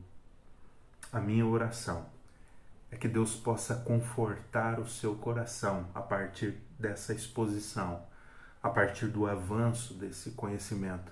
[1.13, 2.07] A minha oração
[2.89, 8.01] é que Deus possa confortar o seu coração a partir dessa exposição,
[8.63, 11.11] a partir do avanço desse conhecimento,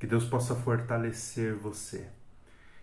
[0.00, 2.10] Que Deus possa fortalecer você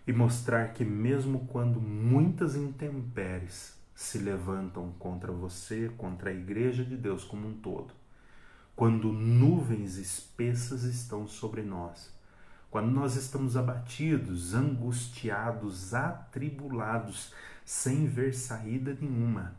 [0.08, 6.96] e mostrar que, mesmo quando muitas intempéries se levantam contra você, contra a Igreja de
[6.96, 7.92] Deus como um todo,
[8.74, 12.10] quando nuvens espessas estão sobre nós,
[12.70, 19.54] quando nós estamos abatidos, angustiados, atribulados, sem ver saída nenhuma,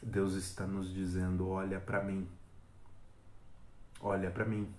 [0.00, 2.28] Deus está nos dizendo: olha para mim,
[4.00, 4.72] olha para mim.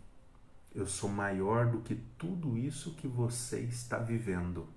[0.76, 4.68] Eu sou maior do que tudo isso que você está vivendo.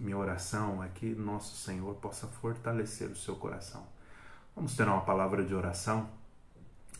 [0.00, 3.86] Minha oração é que nosso Senhor possa fortalecer o seu coração.
[4.56, 6.08] Vamos ter uma palavra de oração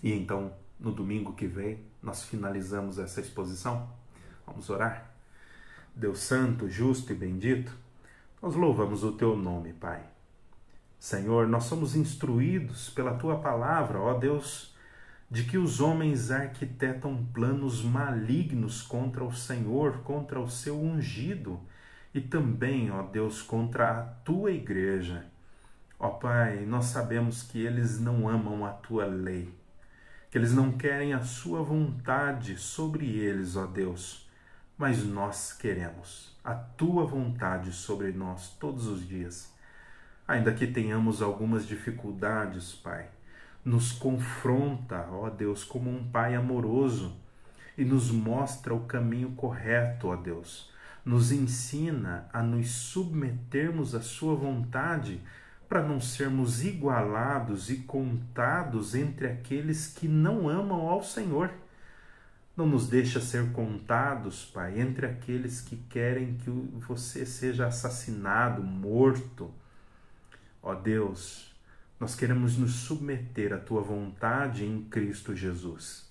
[0.02, 3.88] e então no domingo que vem nós finalizamos essa exposição.
[4.46, 5.10] Vamos orar.
[5.96, 7.74] Deus Santo, justo e bendito,
[8.42, 10.04] nós louvamos o teu nome, Pai.
[10.98, 14.73] Senhor, nós somos instruídos pela tua palavra, ó Deus
[15.30, 21.60] de que os homens arquitetam planos malignos contra o Senhor, contra o seu ungido
[22.14, 25.26] e também, ó Deus, contra a tua igreja.
[25.98, 29.52] Ó Pai, nós sabemos que eles não amam a tua lei,
[30.30, 34.28] que eles não querem a sua vontade sobre eles, ó Deus,
[34.76, 39.52] mas nós queremos a tua vontade sobre nós todos os dias.
[40.28, 43.08] Ainda que tenhamos algumas dificuldades, Pai,
[43.64, 47.16] nos confronta, ó Deus, como um Pai amoroso
[47.76, 50.70] e nos mostra o caminho correto, ó Deus.
[51.04, 55.20] Nos ensina a nos submetermos à Sua vontade
[55.68, 61.50] para não sermos igualados e contados entre aqueles que não amam ao Senhor.
[62.56, 69.50] Não nos deixa ser contados, Pai, entre aqueles que querem que você seja assassinado, morto.
[70.62, 71.53] Ó Deus,
[71.98, 76.10] nós queremos nos submeter à tua vontade em Cristo Jesus.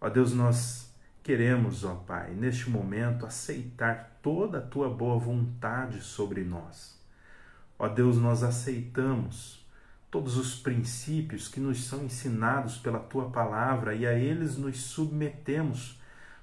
[0.00, 0.92] Ó Deus, nós
[1.22, 7.00] queremos, ó Pai, neste momento aceitar toda a tua boa vontade sobre nós.
[7.78, 9.64] Ó Deus, nós aceitamos
[10.10, 16.00] todos os princípios que nos são ensinados pela tua palavra e a eles nos submetemos,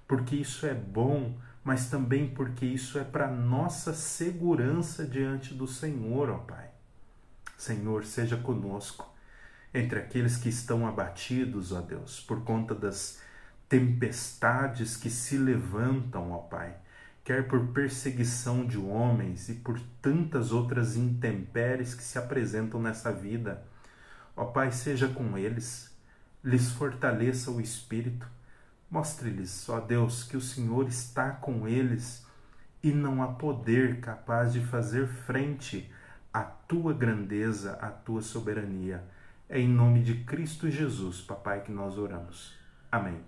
[0.08, 6.30] porque isso é bom, mas também porque isso é para nossa segurança diante do Senhor,
[6.30, 6.71] ó Pai.
[7.62, 9.08] Senhor, seja conosco
[9.72, 13.20] entre aqueles que estão abatidos, ó Deus, por conta das
[13.70, 16.76] tempestades que se levantam, ó Pai,
[17.24, 23.64] quer por perseguição de homens e por tantas outras intempéries que se apresentam nessa vida.
[24.36, 25.96] Ó Pai, seja com eles,
[26.44, 28.28] lhes fortaleça o espírito,
[28.90, 32.26] mostre-lhes, ó Deus, que o Senhor está com eles
[32.82, 35.92] e não há poder capaz de fazer frente
[36.34, 39.04] a tua grandeza, a tua soberania.
[39.50, 42.54] É em nome de Cristo Jesus, papai, que nós oramos.
[42.92, 43.20] Amém.